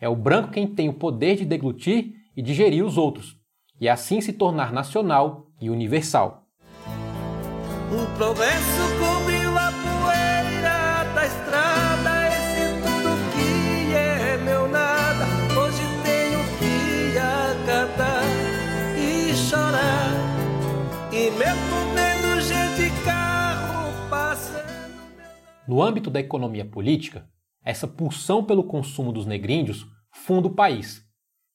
É 0.00 0.08
o 0.08 0.14
branco 0.14 0.52
quem 0.52 0.72
tem 0.72 0.88
o 0.88 0.94
poder 0.94 1.34
de 1.34 1.44
deglutir 1.44 2.14
e 2.36 2.40
digerir 2.40 2.84
os 2.84 2.96
outros, 2.96 3.36
e 3.80 3.88
assim 3.88 4.20
se 4.20 4.32
tornar 4.32 4.72
nacional 4.72 5.48
e 5.60 5.68
universal. 5.68 6.44
O 7.90 8.16
progresso 8.16 8.78
da 9.00 9.37
estrada, 11.28 12.28
esse 12.28 12.82
tudo 12.82 13.10
que 13.32 13.94
é 13.94 14.36
meu 14.38 14.68
nada. 14.68 15.24
Hoje 15.58 15.82
tenho 16.02 16.40
que 16.58 17.18
acatar 17.18 18.24
e 18.96 19.34
chorar, 19.34 20.12
e 21.12 21.30
mesmo 21.30 22.40
gente 22.40 23.04
carro 23.04 23.92
passando. 24.10 24.66
No 25.66 25.82
âmbito 25.82 26.10
da 26.10 26.20
economia 26.20 26.64
política, 26.64 27.28
essa 27.64 27.86
pulsão 27.86 28.42
pelo 28.42 28.64
consumo 28.64 29.12
dos 29.12 29.26
negríndios 29.26 29.86
funda 30.10 30.48
o 30.48 30.54
país 30.54 31.06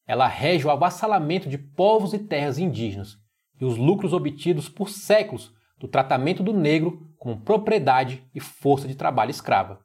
ela 0.05 0.27
rege 0.27 0.67
o 0.67 0.71
avassalamento 0.71 1.49
de 1.49 1.57
povos 1.57 2.13
e 2.13 2.19
terras 2.19 2.57
indígenas 2.57 3.17
e 3.59 3.65
os 3.65 3.77
lucros 3.77 4.13
obtidos 4.13 4.67
por 4.67 4.89
séculos 4.89 5.53
do 5.83 5.87
tratamento 5.89 6.41
do 6.41 6.53
negro 6.53 7.05
como 7.17 7.41
propriedade 7.41 8.25
e 8.33 8.39
força 8.39 8.87
de 8.87 8.95
trabalho 8.95 9.31
escrava. 9.31 9.81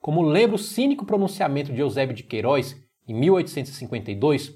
Como 0.00 0.22
lembra 0.22 0.56
o 0.56 0.58
cínico 0.58 1.04
pronunciamento 1.04 1.74
de 1.74 1.80
Eusébio 1.82 2.16
de 2.16 2.22
Queiroz 2.22 2.74
em 3.06 3.12
1852, 3.12 4.54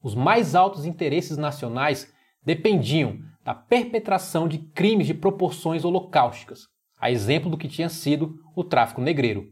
os 0.00 0.14
mais 0.14 0.54
altos 0.54 0.84
interesses 0.84 1.36
nacionais 1.36 2.08
dependiam 2.40 3.18
da 3.44 3.52
perpetração 3.52 4.46
de 4.46 4.58
crimes 4.58 5.08
de 5.08 5.14
proporções 5.14 5.84
holocausticas, 5.84 6.68
a 7.00 7.10
exemplo 7.10 7.50
do 7.50 7.58
que 7.58 7.66
tinha 7.66 7.88
sido 7.88 8.36
o 8.54 8.62
tráfico 8.62 9.00
negreiro. 9.00 9.48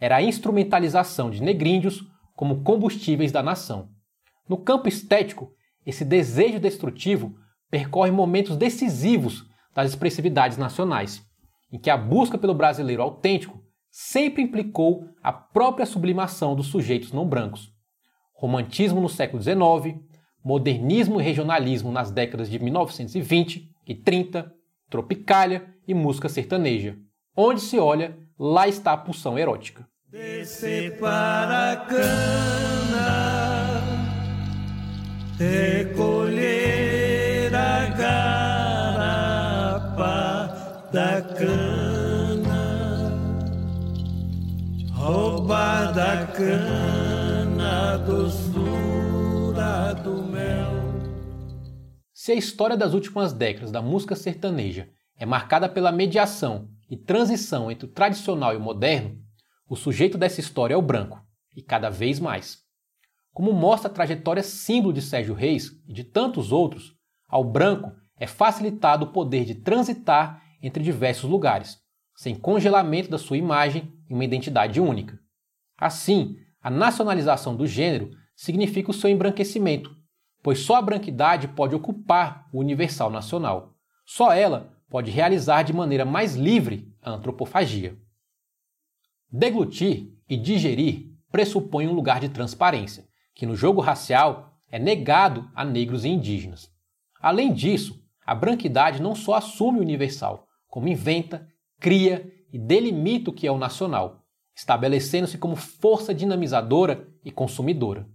Era 0.00 0.16
a 0.16 0.22
instrumentalização 0.22 1.28
de 1.28 1.42
negríndios 1.42 2.02
como 2.34 2.62
combustíveis 2.62 3.30
da 3.30 3.42
nação. 3.42 3.90
No 4.48 4.56
campo 4.56 4.88
estético, 4.88 5.52
esse 5.84 6.02
desejo 6.02 6.58
destrutivo 6.58 7.34
percorre 7.70 8.10
momentos 8.10 8.56
decisivos 8.56 9.47
das 9.78 9.90
expressividades 9.90 10.58
nacionais, 10.58 11.22
em 11.70 11.78
que 11.78 11.88
a 11.88 11.96
busca 11.96 12.36
pelo 12.36 12.52
brasileiro 12.52 13.00
autêntico 13.00 13.62
sempre 13.88 14.42
implicou 14.42 15.04
a 15.22 15.32
própria 15.32 15.86
sublimação 15.86 16.56
dos 16.56 16.66
sujeitos 16.66 17.12
não 17.12 17.24
brancos. 17.24 17.72
Romantismo 18.34 19.00
no 19.00 19.08
século 19.08 19.40
XIX, 19.40 20.00
modernismo 20.44 21.20
e 21.20 21.24
regionalismo 21.24 21.92
nas 21.92 22.10
décadas 22.10 22.50
de 22.50 22.58
1920 22.58 23.70
e 23.86 23.94
30, 23.94 24.52
tropicália 24.90 25.72
e 25.86 25.94
música 25.94 26.28
sertaneja. 26.28 26.96
Onde 27.36 27.60
se 27.60 27.78
olha, 27.78 28.18
lá 28.36 28.66
está 28.66 28.94
a 28.94 28.96
pulsão 28.96 29.38
erótica. 29.38 29.86
Descer 30.10 30.98
para 30.98 31.72
a 31.72 31.76
cana 31.76 33.38
recolher 35.38 36.27
da 45.98 46.26
cana 46.28 47.96
doçura 47.98 49.94
do 49.94 50.22
mel. 50.22 50.70
Se 52.14 52.30
a 52.30 52.36
história 52.36 52.76
das 52.76 52.94
últimas 52.94 53.32
décadas 53.32 53.72
da 53.72 53.82
música 53.82 54.14
sertaneja 54.14 54.88
é 55.16 55.26
marcada 55.26 55.68
pela 55.68 55.90
mediação 55.90 56.68
e 56.88 56.96
transição 56.96 57.68
entre 57.68 57.86
o 57.86 57.90
tradicional 57.90 58.54
e 58.54 58.56
o 58.56 58.60
moderno, 58.60 59.18
o 59.68 59.74
sujeito 59.74 60.16
dessa 60.16 60.38
história 60.38 60.74
é 60.74 60.76
o 60.76 60.82
branco, 60.82 61.20
e 61.56 61.60
cada 61.60 61.90
vez 61.90 62.20
mais. 62.20 62.58
Como 63.34 63.52
mostra 63.52 63.90
a 63.90 63.92
trajetória 63.92 64.44
símbolo 64.44 64.92
de 64.92 65.02
Sérgio 65.02 65.34
Reis 65.34 65.72
e 65.88 65.92
de 65.92 66.04
tantos 66.04 66.52
outros, 66.52 66.94
ao 67.28 67.42
branco 67.42 67.90
é 68.16 68.26
facilitado 68.28 69.06
o 69.06 69.12
poder 69.12 69.44
de 69.44 69.56
transitar 69.56 70.40
entre 70.62 70.80
diversos 70.80 71.28
lugares, 71.28 71.76
sem 72.14 72.36
congelamento 72.36 73.10
da 73.10 73.18
sua 73.18 73.36
imagem 73.36 73.92
em 74.08 74.14
uma 74.14 74.24
identidade 74.24 74.80
única. 74.80 75.18
Assim, 75.78 76.36
a 76.60 76.68
nacionalização 76.68 77.54
do 77.54 77.66
gênero 77.66 78.10
significa 78.34 78.90
o 78.90 78.94
seu 78.94 79.08
embranquecimento, 79.08 79.96
pois 80.42 80.58
só 80.58 80.76
a 80.76 80.82
branquidade 80.82 81.46
pode 81.48 81.74
ocupar 81.74 82.48
o 82.52 82.58
universal 82.58 83.10
nacional. 83.10 83.74
Só 84.04 84.32
ela 84.32 84.76
pode 84.90 85.10
realizar 85.10 85.62
de 85.62 85.72
maneira 85.72 86.04
mais 86.04 86.34
livre 86.34 86.92
a 87.00 87.10
antropofagia. 87.10 87.96
Deglutir 89.30 90.12
e 90.28 90.36
digerir 90.36 91.14
pressupõe 91.30 91.86
um 91.86 91.92
lugar 91.92 92.20
de 92.20 92.28
transparência, 92.28 93.06
que 93.34 93.46
no 93.46 93.54
jogo 93.54 93.80
racial 93.80 94.58
é 94.70 94.78
negado 94.78 95.48
a 95.54 95.64
negros 95.64 96.04
e 96.04 96.08
indígenas. 96.08 96.70
Além 97.20 97.52
disso, 97.52 98.02
a 98.26 98.34
branquidade 98.34 99.00
não 99.00 99.14
só 99.14 99.34
assume 99.34 99.78
o 99.78 99.82
universal, 99.82 100.46
como 100.66 100.88
inventa, 100.88 101.46
cria 101.78 102.30
e 102.52 102.58
delimita 102.58 103.30
o 103.30 103.32
que 103.32 103.46
é 103.46 103.52
o 103.52 103.58
nacional, 103.58 104.24
estabelecendo-se 104.58 105.38
como 105.38 105.54
força 105.54 106.12
dinamizadora 106.12 107.06
e 107.24 107.30
consumidora. 107.30 108.08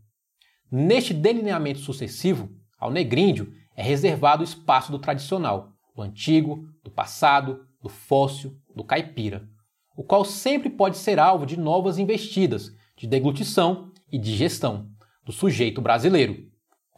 Neste 0.70 1.14
delineamento 1.14 1.80
sucessivo, 1.80 2.50
ao 2.78 2.92
negríndio 2.92 3.54
é 3.78 3.82
reservado 3.82 4.42
o 4.42 4.44
espaço 4.44 4.92
do 4.92 5.00
tradicional, 5.00 5.72
do 5.96 6.02
antigo, 6.02 6.68
do 6.84 6.92
passado, 6.92 7.66
do 7.82 7.88
fóssil, 7.88 8.58
do 8.76 8.84
caipira, 8.84 9.48
o 9.96 10.04
qual 10.04 10.26
sempre 10.26 10.70
pode 10.70 10.98
ser 10.98 11.18
alvo 11.18 11.46
de 11.46 11.58
novas 11.58 11.98
investidas 11.98 12.76
de 12.98 13.08
deglutição 13.08 13.90
e 14.12 14.18
digestão 14.18 14.90
do 15.26 15.32
sujeito 15.32 15.82
brasileiro, 15.82 16.36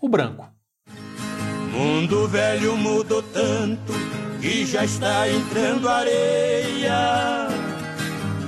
o 0.01 0.09
branco. 0.09 0.51
Mundo 1.71 2.27
velho 2.27 2.75
mudou 2.75 3.21
tanto 3.21 3.93
que 4.41 4.65
já 4.65 4.83
está 4.83 5.29
entrando 5.29 5.87
areia. 5.87 7.54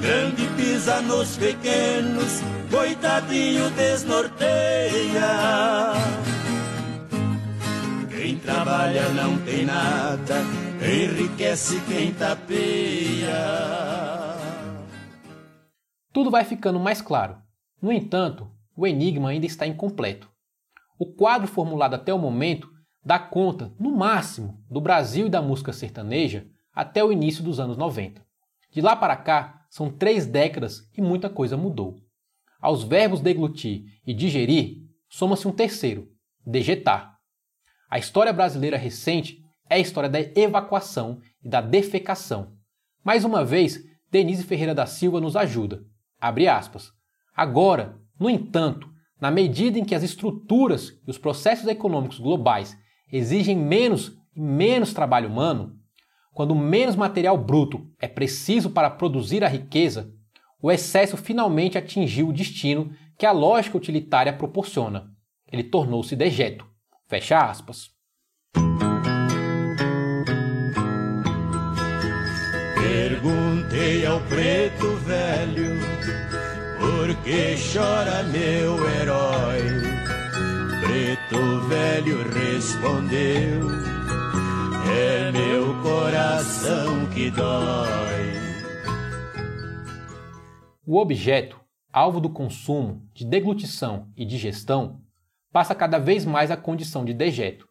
Grande 0.02 0.48
pisa 0.56 1.02
nos 1.02 1.38
pequenos, 1.38 2.42
coitadinho 2.70 3.70
desnorteia. 3.72 5.28
Quem 8.10 8.38
trabalha 8.38 9.10
não 9.10 9.38
tem 9.40 9.66
nada, 9.66 10.42
enriquece 10.82 11.82
quem 11.88 12.14
tapeia. 12.14 13.36
Tudo 16.14 16.30
vai 16.30 16.44
ficando 16.44 16.80
mais 16.80 17.02
claro. 17.02 17.38
No 17.82 17.92
entanto, 17.92 18.52
o 18.76 18.86
enigma 18.86 19.30
ainda 19.30 19.46
está 19.46 19.66
incompleto. 19.66 20.30
O 21.00 21.06
quadro 21.06 21.48
formulado 21.48 21.96
até 21.96 22.14
o 22.14 22.20
momento 22.20 22.70
dá 23.04 23.18
conta, 23.18 23.72
no 23.80 23.92
máximo, 23.92 24.64
do 24.70 24.82
Brasil 24.82 25.28
e 25.28 25.30
da 25.30 25.42
música 25.42 25.72
sertaneja 25.72 26.46
até 26.74 27.04
o 27.04 27.12
início 27.12 27.44
dos 27.44 27.60
anos 27.60 27.78
90. 27.78 28.22
De 28.72 28.82
lá 28.82 28.96
para 28.96 29.16
cá, 29.16 29.57
são 29.78 29.92
três 29.92 30.26
décadas 30.26 30.90
e 30.98 31.02
muita 31.04 31.30
coisa 31.30 31.56
mudou. 31.56 32.00
Aos 32.60 32.84
verbos 32.84 33.22
deglutir 33.22 33.84
e 34.08 34.12
digerir, 34.12 34.78
soma-se 35.08 35.48
um 35.48 35.52
terceiro, 35.52 36.10
dejetar. 36.44 37.16
A 37.88 38.00
história 38.00 38.34
brasileira 38.34 38.76
recente 38.76 39.40
é 39.70 39.76
a 39.76 39.80
história 39.80 40.10
da 40.10 40.20
evacuação 40.20 41.22
e 41.44 41.48
da 41.48 41.62
defecação. 41.62 42.54
Mais 43.06 43.24
uma 43.24 43.46
vez, 43.46 43.80
Denise 44.10 44.44
Ferreira 44.44 44.74
da 44.74 44.88
Silva 44.88 45.22
nos 45.22 45.36
ajuda. 45.36 45.84
Abre 46.20 46.48
aspas. 46.48 46.92
Agora, 47.36 48.00
no 48.20 48.32
entanto, 48.32 48.90
na 49.22 49.30
medida 49.30 49.78
em 49.78 49.86
que 49.86 49.94
as 49.94 50.02
estruturas 50.02 51.00
e 51.06 51.12
os 51.12 51.20
processos 51.20 51.68
econômicos 51.68 52.18
globais 52.18 52.76
exigem 53.14 53.56
menos 53.56 54.18
e 54.36 54.42
menos 54.42 54.92
trabalho 54.92 55.30
humano, 55.30 55.77
quando 56.38 56.54
menos 56.54 56.96
material 56.96 57.36
bruto 57.36 57.90
é 58.00 58.08
preciso 58.08 58.70
para 58.70 58.92
produzir 58.92 59.44
a 59.44 59.48
riqueza, 59.48 60.14
o 60.62 60.72
excesso 60.72 61.18
finalmente 61.18 61.80
atingiu 61.80 62.30
o 62.30 62.32
destino 62.32 62.92
que 63.18 63.26
a 63.26 63.32
lógica 63.32 63.76
utilitária 63.76 64.32
proporciona. 64.32 65.10
Ele 65.52 65.64
tornou-se 65.64 66.16
dejeto. 66.16 66.64
Fecha 67.08 67.40
aspas. 67.40 67.90
Perguntei 72.76 74.06
ao 74.06 74.20
preto 74.20 74.96
velho 75.08 75.80
por 76.80 77.16
que 77.24 77.56
chora 77.74 78.22
meu 78.26 78.78
herói. 78.88 79.64
Preto 80.84 81.68
velho 81.68 82.30
respondeu: 82.30 83.97
É 84.90 85.32
meu 85.32 85.82
coração 85.82 87.10
que 87.14 87.30
dói. 87.30 88.18
O 90.86 90.98
objeto, 90.98 91.60
alvo 91.92 92.22
do 92.22 92.30
consumo, 92.30 93.06
de 93.14 93.26
deglutição 93.26 94.08
e 94.16 94.26
digestão, 94.26 95.02
passa 95.52 95.76
cada 95.76 95.98
vez 95.98 96.26
mais 96.26 96.50
a 96.50 96.56
condição 96.56 97.04
de 97.04 97.14
dejeto, 97.14 97.68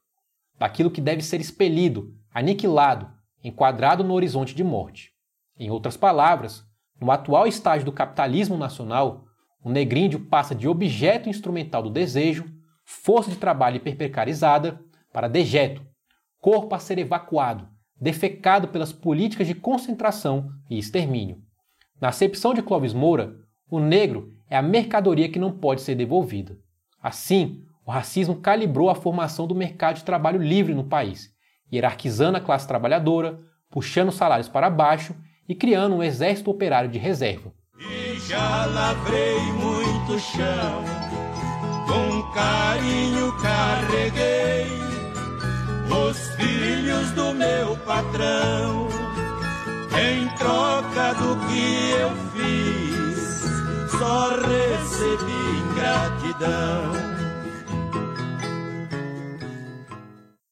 daquilo 0.59 0.91
que 0.91 1.01
deve 1.01 1.23
ser 1.23 1.41
expelido, 1.41 2.15
aniquilado, 2.33 3.11
enquadrado 3.43 4.05
no 4.05 4.13
horizonte 4.13 4.55
de 4.55 4.63
morte. 4.63 5.13
Em 5.59 5.71
outras 5.71 5.97
palavras, 5.97 6.63
no 7.01 7.11
atual 7.11 7.47
estágio 7.47 7.87
do 7.87 7.93
capitalismo 7.93 8.57
nacional, 8.57 9.25
o 9.65 9.71
negríndio 9.71 10.21
passa 10.27 10.55
de 10.55 10.69
objeto 10.69 11.29
instrumental 11.29 11.83
do 11.83 11.91
desejo, 11.91 12.45
força 12.85 13.31
de 13.31 13.37
trabalho 13.37 13.77
hiperprecarizada, 13.77 14.81
para 15.13 15.29
dejeto, 15.29 15.83
corpo 16.47 16.77
a 16.77 16.79
ser 16.79 16.97
evacuado, 16.97 17.67
defecado 18.01 18.69
pelas 18.69 18.93
políticas 18.93 19.49
de 19.49 19.55
concentração 19.57 20.49
e 20.71 20.79
extermínio. 20.79 21.39
Na 22.01 22.11
acepção 22.11 22.55
de 22.55 22.63
Clóvis 22.63 22.95
Moura, 22.95 23.35
o 23.69 23.81
negro 23.81 24.33
é 24.49 24.57
a 24.57 24.63
mercadoria 24.63 25.29
que 25.29 25.41
não 25.41 25.51
pode 25.51 25.81
ser 25.81 25.97
devolvida. 25.97 26.57
Assim, 27.03 27.65
o 27.85 27.91
racismo 27.91 28.37
calibrou 28.37 28.89
a 28.89 28.95
formação 28.95 29.45
do 29.45 29.57
mercado 29.57 29.97
de 29.97 30.05
trabalho 30.05 30.41
livre 30.41 30.73
no 30.73 30.85
país, 30.85 31.31
hierarquizando 31.73 32.39
a 32.39 32.41
classe 32.41 32.69
trabalhadora, 32.69 33.41
puxando 33.69 34.13
salários 34.13 34.49
para 34.49 34.71
baixo 34.71 35.17
e 35.49 35.55
criando 35.55 35.97
um 35.97 36.03
exército 36.03 36.49
operário 36.49 36.89
de 36.89 36.97
reserva. 36.97 37.53
E 37.77 38.21
já 38.21 38.67
lavrei 38.67 39.41
muito 39.41 40.17
chão, 40.21 40.85
com 41.89 42.33
carinho 42.33 43.33
carreguei 43.43 44.36
do 47.13 47.35
meu 47.35 47.77
patrão. 47.79 48.89
Em 49.99 50.29
troca 50.37 51.15
do 51.15 51.37
que 51.47 51.91
eu 51.91 52.11
fiz, 52.33 53.91
só 53.99 54.31
recebi 54.31 55.43
ingratidão. 55.71 57.17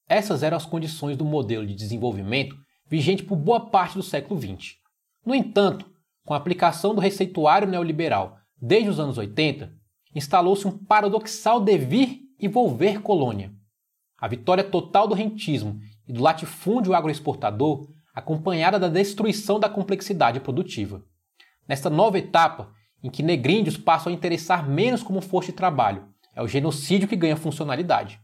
Essas 0.08 0.42
eram 0.42 0.56
as 0.56 0.66
condições 0.66 1.16
do 1.16 1.24
modelo 1.24 1.66
de 1.66 1.74
desenvolvimento 1.74 2.56
vigente 2.86 3.22
por 3.22 3.36
boa 3.36 3.68
parte 3.70 3.96
do 3.96 4.02
século 4.02 4.40
XX. 4.40 4.76
No 5.24 5.34
entanto, 5.34 5.90
com 6.24 6.34
a 6.34 6.36
aplicação 6.36 6.94
do 6.94 7.00
receituário 7.00 7.68
neoliberal 7.68 8.38
desde 8.60 8.88
os 8.88 9.00
anos 9.00 9.18
80, 9.18 9.72
instalou-se 10.14 10.66
um 10.66 10.78
paradoxal 10.78 11.60
devir 11.60 12.20
e 12.38 12.48
volver 12.48 13.02
colônia. 13.02 13.52
A 14.18 14.28
vitória 14.28 14.64
total 14.64 15.08
do 15.08 15.14
rentismo 15.14 15.80
e 16.06 16.12
do 16.12 16.22
latifúndio 16.22 16.94
agroexportador, 16.94 17.88
acompanhada 18.14 18.78
da 18.78 18.88
destruição 18.88 19.58
da 19.58 19.68
complexidade 19.68 20.40
produtiva. 20.40 21.02
Nesta 21.66 21.88
nova 21.90 22.18
etapa, 22.18 22.70
em 23.02 23.10
que 23.10 23.22
negríndios 23.22 23.76
passam 23.76 24.12
a 24.12 24.14
interessar 24.14 24.68
menos 24.68 25.02
como 25.02 25.20
força 25.20 25.50
de 25.50 25.56
trabalho, 25.56 26.08
é 26.34 26.42
o 26.42 26.48
genocídio 26.48 27.08
que 27.08 27.16
ganha 27.16 27.36
funcionalidade. 27.36 28.20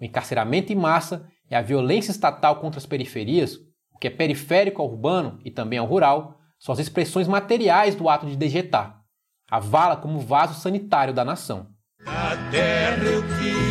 O 0.00 0.04
encarceramento 0.04 0.72
em 0.72 0.76
massa 0.76 1.28
e 1.50 1.54
a 1.54 1.62
violência 1.62 2.10
estatal 2.10 2.56
contra 2.56 2.78
as 2.78 2.86
periferias 2.86 3.60
o 3.94 3.98
que 3.98 4.08
é 4.08 4.10
periférico 4.10 4.82
ao 4.82 4.90
urbano 4.90 5.38
e 5.44 5.50
também 5.50 5.78
ao 5.78 5.86
rural, 5.86 6.36
são 6.58 6.72
as 6.72 6.78
expressões 6.78 7.28
materiais 7.28 7.94
do 7.94 8.08
ato 8.08 8.26
de 8.26 8.36
dejetar. 8.36 9.00
A 9.48 9.60
vala 9.60 9.96
como 9.96 10.18
vaso 10.18 10.60
sanitário 10.60 11.14
da 11.14 11.24
nação. 11.24 11.68
Na 12.00 12.36
terra 12.50 13.04
eu 13.04 13.20
o 13.20 13.63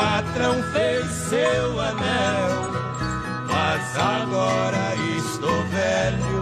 patrão 0.00 0.62
fez 0.72 1.06
seu 1.28 1.78
anel. 1.78 2.70
Mas 3.46 3.96
agora 3.98 4.94
estou 5.18 5.62
velho 5.64 6.40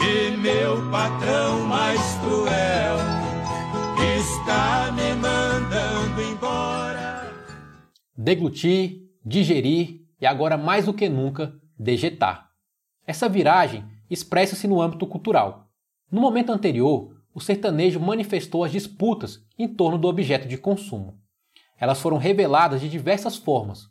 e 0.00 0.36
meu 0.36 0.88
patrão 0.90 1.66
mais 1.66 2.00
cruel 2.18 2.96
está 4.18 4.92
me 4.92 5.14
mandando 5.20 6.22
embora. 6.22 7.32
Deglutir, 8.16 9.08
digerir 9.24 10.02
e 10.20 10.26
agora 10.26 10.56
mais 10.56 10.84
do 10.84 10.94
que 10.94 11.08
nunca, 11.08 11.54
dejetar. 11.76 12.50
Essa 13.04 13.28
viragem 13.28 13.84
expressa-se 14.08 14.68
no 14.68 14.80
âmbito 14.80 15.06
cultural. 15.06 15.68
No 16.08 16.20
momento 16.20 16.52
anterior, 16.52 17.16
o 17.34 17.40
sertanejo 17.40 17.98
manifestou 17.98 18.62
as 18.62 18.70
disputas 18.70 19.44
em 19.58 19.66
torno 19.66 19.98
do 19.98 20.06
objeto 20.06 20.46
de 20.46 20.56
consumo. 20.56 21.23
Elas 21.84 22.00
foram 22.00 22.16
reveladas 22.16 22.80
de 22.80 22.88
diversas 22.88 23.36
formas, 23.36 23.90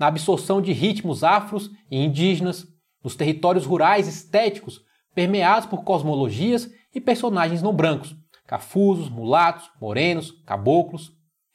na 0.00 0.06
absorção 0.06 0.62
de 0.62 0.72
ritmos 0.72 1.22
afros 1.22 1.70
e 1.90 2.02
indígenas, 2.02 2.66
nos 3.02 3.14
territórios 3.14 3.66
rurais 3.66 4.08
estéticos 4.08 4.80
permeados 5.14 5.68
por 5.68 5.84
cosmologias 5.84 6.70
e 6.94 7.02
personagens 7.02 7.60
não 7.60 7.74
brancos, 7.74 8.16
cafusos, 8.46 9.10
mulatos, 9.10 9.70
morenos, 9.78 10.30
caboclos, 10.46 11.12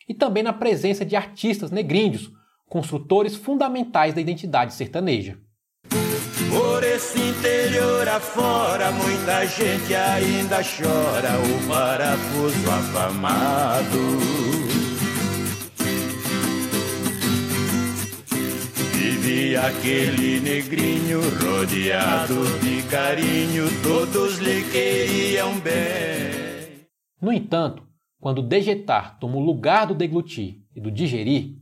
e 0.07 0.13
também 0.13 0.43
na 0.43 0.53
presença 0.53 1.03
de 1.03 1.15
artistas 1.15 1.71
negríndios, 1.71 2.31
construtores 2.67 3.35
fundamentais 3.35 4.13
da 4.13 4.21
identidade 4.21 4.75
sertaneja. 4.75 5.39
Por 6.51 6.83
esse 6.83 7.19
interior 7.19 8.07
afora, 8.07 8.91
muita 8.91 9.43
gente 9.47 9.95
ainda 9.95 10.57
chora 10.57 11.31
o 11.39 11.67
parafuso 11.67 12.69
afamado. 12.69 14.48
Vivia 19.29 19.61
aquele 19.61 20.39
negrinho 20.39 21.21
rodeado 21.21 22.33
de 22.61 22.81
carinho, 22.89 23.65
todos 23.83 24.39
lhe 24.39 24.63
queriam 24.71 25.59
bem. 25.59 26.87
No 27.21 27.31
entanto, 27.31 27.83
quando 28.19 28.41
dejetar 28.41 29.19
toma 29.19 29.35
o 29.35 29.39
lugar 29.39 29.85
do 29.85 29.93
deglutir 29.93 30.63
e 30.75 30.81
do 30.81 30.89
digerir, 30.89 31.57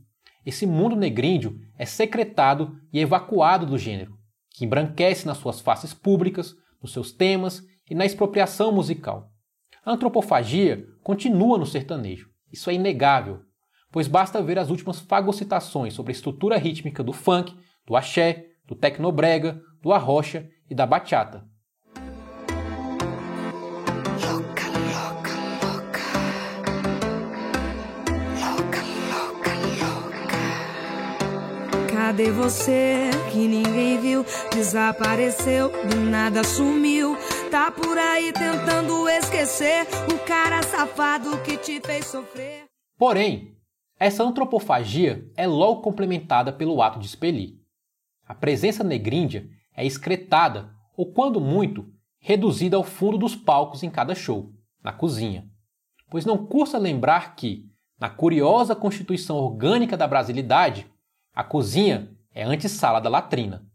esse 0.46 0.66
mundo 0.66 0.96
negríndio 0.96 1.58
é 1.76 1.84
secretado 1.84 2.74
e 2.90 3.00
evacuado 3.00 3.66
do 3.66 3.76
gênero 3.76 4.16
que 4.48 4.64
embranquece 4.64 5.26
nas 5.26 5.36
suas 5.36 5.60
faces 5.60 5.92
públicas, 5.92 6.54
nos 6.82 6.94
seus 6.94 7.12
temas 7.12 7.62
e 7.90 7.94
na 7.94 8.06
expropriação 8.06 8.72
musical. 8.72 9.30
A 9.84 9.92
antropofagia 9.92 10.86
continua 11.02 11.58
no 11.58 11.66
sertanejo, 11.66 12.30
isso 12.50 12.70
é 12.70 12.74
inegável, 12.74 13.42
pois 13.90 14.06
basta 14.06 14.42
ver 14.42 14.58
as 14.58 14.70
últimas 14.70 15.00
fagocitações 15.00 15.94
sobre 15.94 16.12
a 16.12 16.14
estrutura 16.14 16.56
rítmica 16.56 17.02
do 17.02 17.12
funk, 17.12 17.54
do 17.86 17.96
axé, 17.96 18.46
do 18.66 18.74
tecnobrega, 18.74 19.60
do 19.82 19.92
arrocha 19.92 20.48
e 20.68 20.74
da 20.74 20.86
bachata. 20.86 21.44
Cadê 32.08 32.30
você 32.30 33.10
que 33.30 33.46
ninguém 33.46 34.00
viu? 34.00 34.24
Desapareceu, 34.50 35.70
do 35.88 35.96
nada 35.98 36.42
sumiu. 36.42 37.16
Tá 37.50 37.70
por 37.70 37.98
aí 37.98 38.32
tentando 38.32 39.08
esquecer 39.08 39.86
o 40.12 40.18
cara 40.26 40.62
safado 40.62 41.38
que 41.42 41.56
te 41.58 41.80
fez 41.80 42.06
sofrer. 42.06 42.64
Porém, 42.98 43.57
essa 43.98 44.22
antropofagia 44.22 45.28
é 45.36 45.46
logo 45.46 45.82
complementada 45.82 46.52
pelo 46.52 46.80
ato 46.80 46.98
de 46.98 47.06
expelir. 47.06 47.58
A 48.26 48.34
presença 48.34 48.84
negríndia 48.84 49.48
é 49.74 49.84
excretada, 49.84 50.72
ou 50.96 51.12
quando 51.12 51.40
muito, 51.40 51.90
reduzida 52.20 52.76
ao 52.76 52.84
fundo 52.84 53.18
dos 53.18 53.34
palcos 53.34 53.82
em 53.82 53.90
cada 53.90 54.14
show, 54.14 54.52
na 54.82 54.92
cozinha. 54.92 55.48
Pois 56.10 56.24
não 56.24 56.46
custa 56.46 56.78
lembrar 56.78 57.34
que, 57.34 57.64
na 57.98 58.08
curiosa 58.08 58.76
constituição 58.76 59.36
orgânica 59.36 59.96
da 59.96 60.06
brasilidade, 60.06 60.86
a 61.34 61.42
cozinha 61.42 62.10
é 62.32 62.44
a 62.44 62.48
antessala 62.48 63.00
da 63.00 63.08
latrina, 63.08 63.66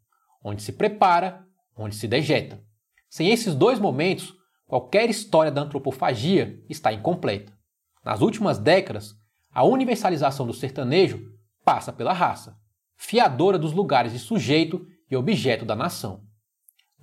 onde 0.44 0.62
se 0.62 0.72
prepara, 0.72 1.46
onde 1.76 1.96
se 1.96 2.08
dejeta. 2.08 2.62
Sem 3.10 3.30
esses 3.30 3.56
dois 3.56 3.80
momentos, 3.80 4.34
qualquer 4.66 5.10
história 5.10 5.52
da 5.52 5.62
antropofagia 5.62 6.64
está 6.70 6.94
incompleta. 6.94 7.54
Nas 8.04 8.22
últimas 8.22 8.58
décadas, 8.58 9.16
a 9.54 9.64
universalização 9.64 10.48
do 10.48 10.54
sertanejo 10.54 11.32
passa 11.64 11.94
pela 11.94 12.12
raça, 12.12 12.58
fiadora 12.98 13.60
dos 13.60 13.72
lugares 13.72 14.12
de 14.12 14.20
sujeito 14.20 14.86
e 15.10 15.16
objeto 15.16 15.64
da 15.64 15.76
nação. 15.76 16.24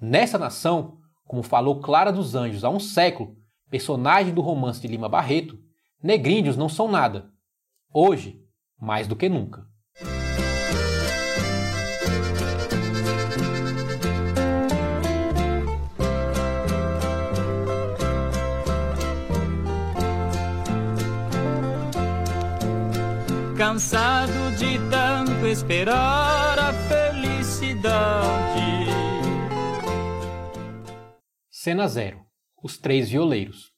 Nessa 0.01 0.38
nação, 0.38 0.98
como 1.24 1.42
falou 1.42 1.80
Clara 1.80 2.12
dos 2.12 2.34
Anjos 2.34 2.64
há 2.64 2.70
um 2.70 2.80
século, 2.80 3.36
personagem 3.70 4.34
do 4.34 4.40
romance 4.40 4.80
de 4.80 4.88
Lima 4.88 5.09
Barreto, 5.09 5.59
negríndios 6.03 6.57
não 6.57 6.68
são 6.68 6.90
nada. 6.90 7.30
Hoje, 7.92 8.42
mais 8.78 9.07
do 9.07 9.14
que 9.14 9.28
nunca. 9.28 9.69
Cansado 23.61 24.56
de 24.56 24.78
tanto 24.88 25.46
esperar 25.46 26.58
a 26.58 26.72
felicidade. 26.88 28.08
Cena 31.50 31.86
0 31.86 32.24
Os 32.64 32.78
Três 32.78 33.11
Violeiros. 33.11 33.70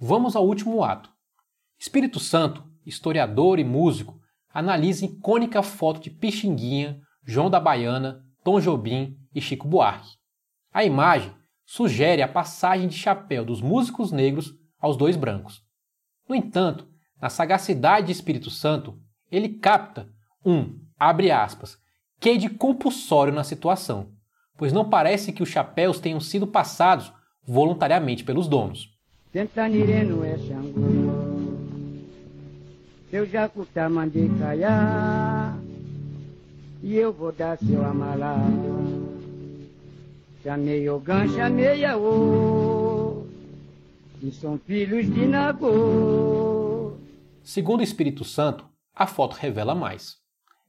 Vamos 0.00 0.34
ao 0.34 0.46
último 0.46 0.82
ato. 0.82 1.10
Espírito 1.78 2.18
Santo, 2.18 2.64
historiador 2.86 3.58
e 3.58 3.64
músico, 3.64 4.18
analisa 4.48 5.04
icônica 5.04 5.62
foto 5.62 6.00
de 6.00 6.08
Pixinguinha, 6.08 6.98
João 7.22 7.50
da 7.50 7.60
Baiana, 7.60 8.24
Tom 8.42 8.60
Jobim 8.60 9.18
e 9.34 9.42
Chico 9.42 9.68
Buarque. 9.68 10.16
A 10.72 10.84
imagem 10.84 11.36
sugere 11.66 12.22
a 12.22 12.28
passagem 12.28 12.88
de 12.88 12.96
chapéu 12.96 13.44
dos 13.44 13.60
músicos 13.60 14.10
negros 14.10 14.54
aos 14.80 14.96
dois 14.96 15.16
brancos. 15.18 15.60
No 16.26 16.34
entanto, 16.34 16.90
na 17.22 17.28
sagacidade 17.28 18.06
de 18.06 18.12
Espírito 18.12 18.50
Santo, 18.50 19.01
ele 19.32 19.48
capta 19.48 20.08
um, 20.44 20.78
abre 20.98 21.30
aspas, 21.30 21.78
que 22.20 22.36
de 22.36 22.50
compulsório 22.50 23.32
na 23.32 23.42
situação, 23.42 24.10
pois 24.56 24.72
não 24.72 24.88
parece 24.88 25.32
que 25.32 25.42
os 25.42 25.48
chapéus 25.48 25.98
tenham 25.98 26.20
sido 26.20 26.46
passados 26.46 27.10
voluntariamente 27.44 28.22
pelos 28.22 28.46
donos. 28.46 28.92
É 29.34 29.46
seu 33.10 33.26
Jacutá 33.26 33.88
mandei 33.88 34.30
caiar, 34.38 35.58
e 36.82 36.96
eu 36.96 37.12
vou 37.12 37.32
dar 37.32 37.58
seu 37.58 37.84
amalá. 37.84 38.38
Chamei 40.42 40.88
Ogã, 40.88 41.28
chamei 41.28 41.84
Aô, 41.84 43.24
são 44.32 44.58
filhos 44.58 45.06
de. 45.06 45.22
Segundo 47.42 47.80
o 47.80 47.84
Espírito 47.84 48.24
Santo, 48.24 48.64
a 48.94 49.06
foto 49.06 49.34
revela 49.34 49.74
mais. 49.74 50.16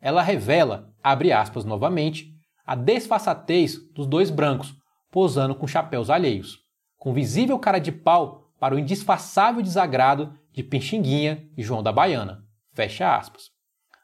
Ela 0.01 0.21
revela, 0.21 0.93
abre 1.03 1.31
aspas 1.31 1.63
novamente, 1.63 2.33
a 2.65 2.75
desfaçatez 2.75 3.77
dos 3.93 4.07
dois 4.07 4.29
brancos 4.29 4.73
posando 5.11 5.55
com 5.55 5.67
chapéus 5.67 6.09
alheios, 6.09 6.59
com 6.97 7.13
visível 7.13 7.59
cara 7.59 7.79
de 7.79 7.91
pau 7.91 8.49
para 8.59 8.75
o 8.75 8.79
indisfaçável 8.79 9.61
desagrado 9.61 10.33
de 10.51 10.63
Pixinguinha 10.63 11.47
e 11.57 11.63
João 11.63 11.83
da 11.83 11.91
Baiana. 11.91 12.43
Fecha 12.73 13.15
aspas. 13.15 13.51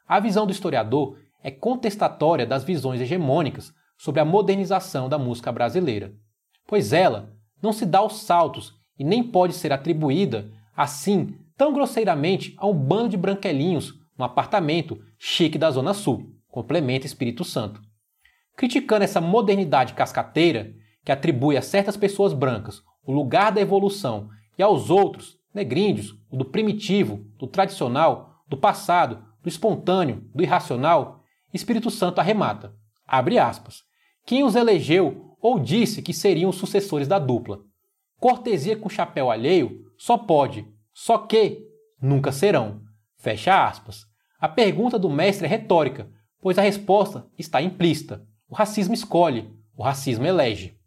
A 0.06 0.20
visão 0.20 0.46
do 0.46 0.52
historiador 0.52 1.18
é 1.42 1.50
contestatória 1.50 2.46
das 2.46 2.64
visões 2.64 3.00
hegemônicas 3.00 3.72
sobre 3.96 4.20
a 4.20 4.24
modernização 4.24 5.08
da 5.08 5.18
música 5.18 5.50
brasileira, 5.50 6.12
pois 6.66 6.92
ela 6.92 7.32
não 7.62 7.72
se 7.72 7.84
dá 7.84 7.98
aos 7.98 8.22
saltos 8.22 8.74
e 8.98 9.04
nem 9.04 9.22
pode 9.22 9.54
ser 9.54 9.72
atribuída, 9.72 10.50
assim, 10.76 11.34
tão 11.56 11.72
grosseiramente 11.72 12.54
a 12.58 12.66
um 12.66 12.74
bando 12.74 13.10
de 13.10 13.16
branquelinhos 13.16 13.99
no 14.20 14.24
apartamento 14.24 15.00
chique 15.18 15.56
da 15.58 15.70
Zona 15.70 15.94
Sul, 15.94 16.30
complementa 16.46 17.06
Espírito 17.06 17.42
Santo. 17.42 17.80
Criticando 18.54 19.02
essa 19.02 19.20
modernidade 19.20 19.94
cascateira 19.94 20.74
que 21.02 21.10
atribui 21.10 21.56
a 21.56 21.62
certas 21.62 21.96
pessoas 21.96 22.34
brancas 22.34 22.82
o 23.02 23.12
lugar 23.12 23.50
da 23.50 23.62
evolução 23.62 24.28
e 24.58 24.62
aos 24.62 24.90
outros, 24.90 25.38
negríndios, 25.54 26.14
o 26.30 26.36
do 26.36 26.44
primitivo, 26.44 27.24
do 27.38 27.46
tradicional, 27.46 28.44
do 28.46 28.58
passado, 28.58 29.24
do 29.42 29.48
espontâneo, 29.48 30.28
do 30.34 30.42
irracional, 30.42 31.24
Espírito 31.52 31.90
Santo 31.90 32.20
arremata. 32.20 32.74
Abre 33.06 33.38
aspas. 33.38 33.82
Quem 34.26 34.44
os 34.44 34.54
elegeu 34.54 35.34
ou 35.40 35.58
disse 35.58 36.02
que 36.02 36.12
seriam 36.12 36.50
os 36.50 36.56
sucessores 36.56 37.08
da 37.08 37.18
dupla? 37.18 37.60
Cortesia 38.18 38.76
com 38.76 38.90
chapéu 38.90 39.30
alheio 39.30 39.86
só 39.96 40.18
pode, 40.18 40.68
só 40.92 41.16
que 41.16 41.66
nunca 42.02 42.30
serão. 42.30 42.82
Fecha 43.16 43.66
aspas. 43.66 44.09
A 44.40 44.48
pergunta 44.48 44.98
do 44.98 45.10
mestre 45.10 45.46
é 45.46 45.48
retórica, 45.50 46.08
pois 46.40 46.58
a 46.58 46.62
resposta 46.62 47.26
está 47.38 47.60
implícita. 47.60 48.26
O 48.48 48.54
racismo 48.54 48.94
escolhe, 48.94 49.50
o 49.76 49.82
racismo 49.82 50.24
elege. 50.24 50.79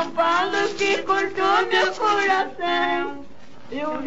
São 0.00 0.12
Paulo 0.12 0.74
que 0.78 1.02
cortou 1.02 1.66
meu 1.70 1.94
coração 1.94 3.22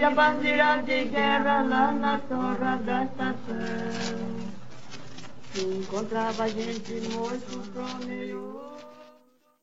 a 0.03 0.09
bandeira 0.09 0.81
de 0.81 1.03
guerra 1.05 1.61
lá 1.61 1.91
na 1.91 2.17
torre 2.17 2.83
da 2.83 3.03
estação 3.03 4.15
Encontrava 5.55 6.49
gente 6.49 6.93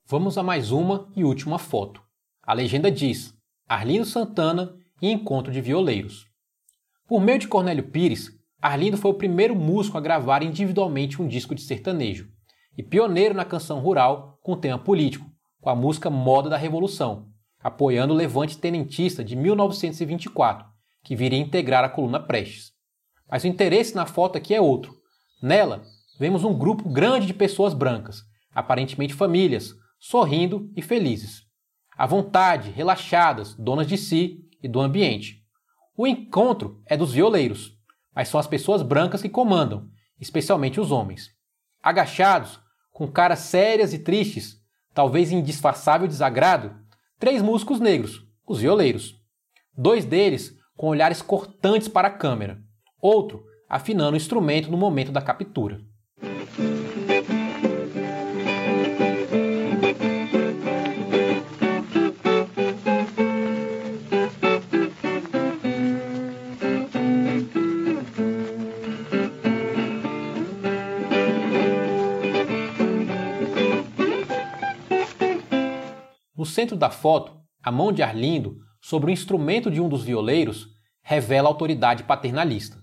Vamos 0.07 0.39
a 0.39 0.43
mais 0.45 0.71
uma 0.71 1.09
e 1.17 1.25
última 1.25 1.59
foto. 1.59 2.01
A 2.45 2.53
legenda 2.53 2.93
diz: 2.93 3.35
Arlindo 3.69 4.05
Santana 4.05 4.77
e 5.03 5.11
encontro 5.11 5.53
de 5.53 5.61
violeiros. 5.61 6.29
Por 7.09 7.21
meio 7.21 7.41
de 7.41 7.49
Cornélio 7.49 7.91
Pires, 7.91 8.31
Arlindo 8.63 8.97
foi 8.97 9.11
o 9.11 9.15
primeiro 9.15 9.57
músico 9.57 9.99
a 9.99 10.01
gravar 10.01 10.45
individualmente 10.45 11.21
um 11.21 11.27
disco 11.27 11.57
de 11.57 11.63
sertanejo 11.63 12.29
e 12.79 12.85
pioneiro 12.85 13.35
na 13.35 13.45
canção 13.45 13.81
rural 13.81 14.39
com 14.43 14.57
tema 14.57 14.79
político, 14.79 15.30
com 15.61 15.71
a 15.71 15.75
música 15.75 16.09
Moda 16.09 16.49
da 16.49 16.57
Revolução, 16.57 17.29
apoiando 17.63 18.15
o 18.15 18.17
levante 18.17 18.59
tenentista 18.59 19.23
de 19.23 19.37
1924, 19.37 20.67
que 21.05 21.15
viria 21.15 21.39
integrar 21.39 21.85
a 21.85 21.89
coluna 21.89 22.19
Prestes. 22.19 22.73
Mas 23.31 23.45
o 23.45 23.47
interesse 23.47 23.95
na 23.95 24.07
foto 24.07 24.37
aqui 24.37 24.55
é 24.55 24.61
outro. 24.61 24.97
Nela, 25.43 25.83
vemos 26.19 26.45
um 26.45 26.57
grupo 26.57 26.89
grande 26.89 27.27
de 27.27 27.35
pessoas 27.35 27.75
brancas, 27.75 28.23
aparentemente 28.53 29.15
famílias, 29.15 29.75
sorrindo 29.99 30.71
e 30.75 30.83
felizes. 30.83 31.43
À 31.97 32.07
vontade, 32.07 32.71
relaxadas, 32.71 33.55
donas 33.55 33.87
de 33.87 33.99
si 33.99 34.49
e 34.63 34.69
do 34.69 34.81
ambiente. 34.81 35.41
O 35.97 36.07
encontro 36.07 36.83
é 36.87 36.97
dos 36.97 37.13
violeiros, 37.13 37.73
mas 38.15 38.29
são 38.29 38.41
as 38.41 38.47
pessoas 38.47 38.83
brancas 38.83 39.23
que 39.23 39.29
comandam, 39.29 39.89
especialmente 40.19 40.81
os 40.81 40.91
homens. 40.91 41.31
Agachados, 41.83 42.59
com 42.91 43.07
caras 43.07 43.41
sérias 43.41 43.93
e 43.93 43.99
tristes, 43.99 44.60
talvez 45.01 45.33
em 45.33 45.43
disfarçável 45.43 46.07
desagrado, 46.07 46.77
três 47.19 47.41
músicos 47.41 47.81
negros, 47.81 48.23
os 48.47 48.61
violeiros. 48.61 49.19
Dois 49.75 50.05
deles 50.05 50.55
com 50.77 50.89
olhares 50.89 51.23
cortantes 51.23 51.89
para 51.89 52.09
a 52.09 52.11
câmera, 52.11 52.59
outro 53.01 53.43
afinando 53.67 54.13
o 54.13 54.17
instrumento 54.19 54.71
no 54.71 54.77
momento 54.77 55.11
da 55.11 55.23
captura. 55.23 55.81
Centro 76.51 76.77
da 76.77 76.91
foto, 76.91 77.41
a 77.63 77.71
mão 77.71 77.93
de 77.93 78.03
Arlindo 78.03 78.59
sobre 78.81 79.11
o 79.11 79.13
instrumento 79.13 79.71
de 79.71 79.81
um 79.81 79.89
dos 79.89 80.03
violeiros 80.03 80.69
revela 81.03 81.49
autoridade 81.49 82.05
paternalista. 82.05 82.79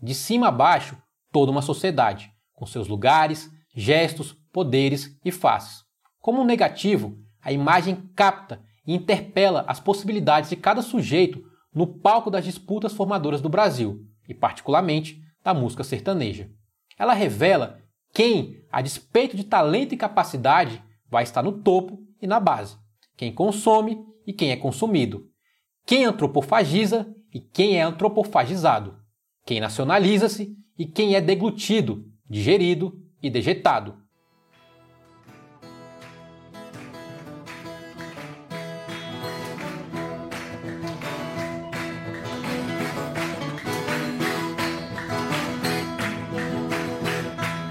De 0.00 0.14
cima 0.14 0.48
a 0.48 0.52
baixo, 0.52 0.96
toda 1.32 1.50
uma 1.50 1.62
sociedade, 1.62 2.30
com 2.52 2.66
seus 2.66 2.88
lugares, 2.88 3.50
gestos, 3.74 4.32
poderes 4.52 5.18
e 5.24 5.30
faces. 5.30 5.84
Como 6.20 6.42
um 6.42 6.44
negativo, 6.44 7.16
a 7.42 7.52
imagem 7.52 8.10
capta 8.14 8.62
e 8.86 8.94
interpela 8.94 9.64
as 9.66 9.80
possibilidades 9.80 10.50
de 10.50 10.56
cada 10.56 10.82
sujeito 10.82 11.42
no 11.74 11.86
palco 11.86 12.30
das 12.30 12.44
disputas 12.44 12.92
formadoras 12.92 13.40
do 13.40 13.48
Brasil, 13.48 14.00
e 14.28 14.34
particularmente 14.34 15.20
da 15.42 15.52
música 15.52 15.84
sertaneja. 15.84 16.50
Ela 16.98 17.12
revela 17.12 17.78
quem, 18.12 18.64
a 18.72 18.80
despeito 18.80 19.36
de 19.36 19.44
talento 19.44 19.92
e 19.92 19.96
capacidade, 19.96 20.82
vai 21.08 21.22
estar 21.22 21.42
no 21.42 21.52
topo 21.52 21.98
e 22.20 22.26
na 22.26 22.40
base 22.40 22.76
quem 23.16 23.32
consome 23.32 23.98
e 24.26 24.32
quem 24.32 24.50
é 24.50 24.56
consumido, 24.56 25.26
quem 25.86 26.04
antropofagiza 26.04 27.06
e 27.32 27.40
quem 27.40 27.78
é 27.78 27.82
antropofagizado, 27.82 28.98
quem 29.44 29.60
nacionaliza-se 29.60 30.54
e 30.78 30.84
quem 30.84 31.14
é 31.14 31.20
deglutido, 31.20 32.04
digerido 32.28 33.00
e 33.22 33.30
dejetado. 33.30 33.96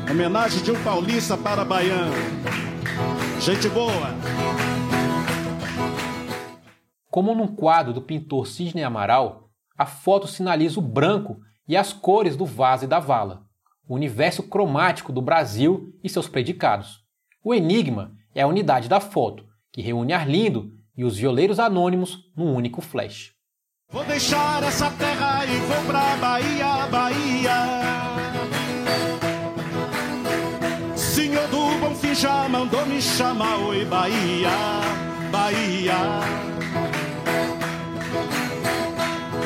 Homenagem 0.09 0.63
de 0.63 0.71
um 0.71 0.81
paulista 0.81 1.37
para 1.37 1.65
baiano. 1.65 2.13
Gente 3.41 3.67
boa. 3.67 4.15
Como 7.15 7.33
num 7.33 7.47
quadro 7.47 7.93
do 7.93 8.01
pintor 8.01 8.45
Sidney 8.45 8.83
Amaral, 8.83 9.49
a 9.77 9.85
foto 9.85 10.27
sinaliza 10.27 10.81
o 10.81 10.83
branco 10.83 11.39
e 11.65 11.77
as 11.77 11.93
cores 11.93 12.35
do 12.35 12.45
vaso 12.45 12.83
e 12.83 12.87
da 12.89 12.99
vala, 12.99 13.45
o 13.87 13.95
universo 13.95 14.43
cromático 14.43 15.13
do 15.13 15.21
Brasil 15.21 15.97
e 16.03 16.09
seus 16.09 16.27
predicados. 16.27 17.05
O 17.41 17.53
enigma 17.53 18.11
é 18.33 18.41
a 18.41 18.47
unidade 18.47 18.89
da 18.89 18.99
foto, 18.99 19.45
que 19.71 19.81
reúne 19.81 20.11
Arlindo 20.11 20.73
e 20.93 21.05
os 21.05 21.15
violeiros 21.15 21.57
anônimos 21.57 22.17
num 22.35 22.53
único 22.53 22.81
flash. 22.81 23.31
Vou 23.89 24.03
deixar 24.03 24.61
essa 24.63 24.91
terra 24.91 25.45
e 25.45 25.55
vou 25.55 25.85
pra 25.85 26.17
Bahia, 26.17 26.87
Bahia. 26.87 27.55
Senhor 30.97 31.47
do 31.47 31.79
Bom 31.79 31.95
Fim 31.95 32.13
já 32.13 32.49
mandou 32.49 32.85
me 32.85 33.01
chamar, 33.01 33.55
oi 33.59 33.85
Bahia, 33.85 34.49
Bahia. 35.31 36.54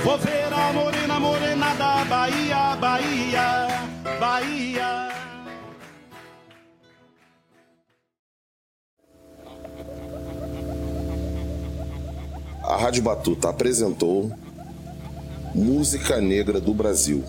Vou 0.10 0.18
ver 0.18 0.52
a 0.52 0.74
morena, 0.74 1.20
morena 1.20 1.74
da 1.76 2.04
Bahia, 2.04 2.76
Bahia, 2.78 3.68
Bahia. 4.20 5.10
A 12.64 12.76
Rádio 12.76 13.04
Batuta 13.04 13.50
apresentou 13.50 14.32
Música 15.54 16.20
Negra 16.20 16.60
do 16.60 16.74
Brasil. 16.74 17.24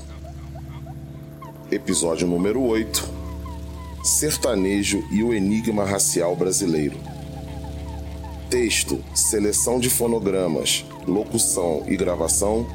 Episódio 1.70 2.26
número 2.26 2.62
8 2.62 3.06
Sertanejo 4.02 5.04
e 5.12 5.22
o 5.22 5.34
Enigma 5.34 5.84
Racial 5.84 6.34
Brasileiro. 6.34 6.96
Texto, 8.48 9.04
seleção 9.14 9.78
de 9.78 9.90
fonogramas, 9.90 10.86
locução 11.06 11.84
e 11.86 11.96
gravação, 11.96 12.66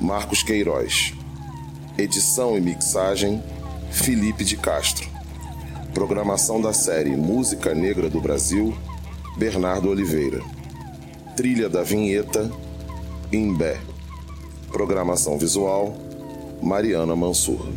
Marcos 0.00 0.42
Queiroz. 0.42 1.14
Edição 1.96 2.56
e 2.56 2.60
mixagem, 2.60 3.42
Felipe 3.90 4.44
de 4.44 4.56
Castro. 4.56 5.08
Programação 5.92 6.60
da 6.60 6.72
série 6.72 7.16
Música 7.16 7.74
Negra 7.74 8.08
do 8.08 8.20
Brasil, 8.20 8.74
Bernardo 9.36 9.88
Oliveira. 9.88 10.40
Trilha 11.36 11.68
da 11.68 11.82
vinheta, 11.82 12.50
Imbé. 13.32 13.78
Programação 14.72 15.38
visual, 15.38 15.94
Mariana 16.62 17.16
Mansur. 17.16 17.68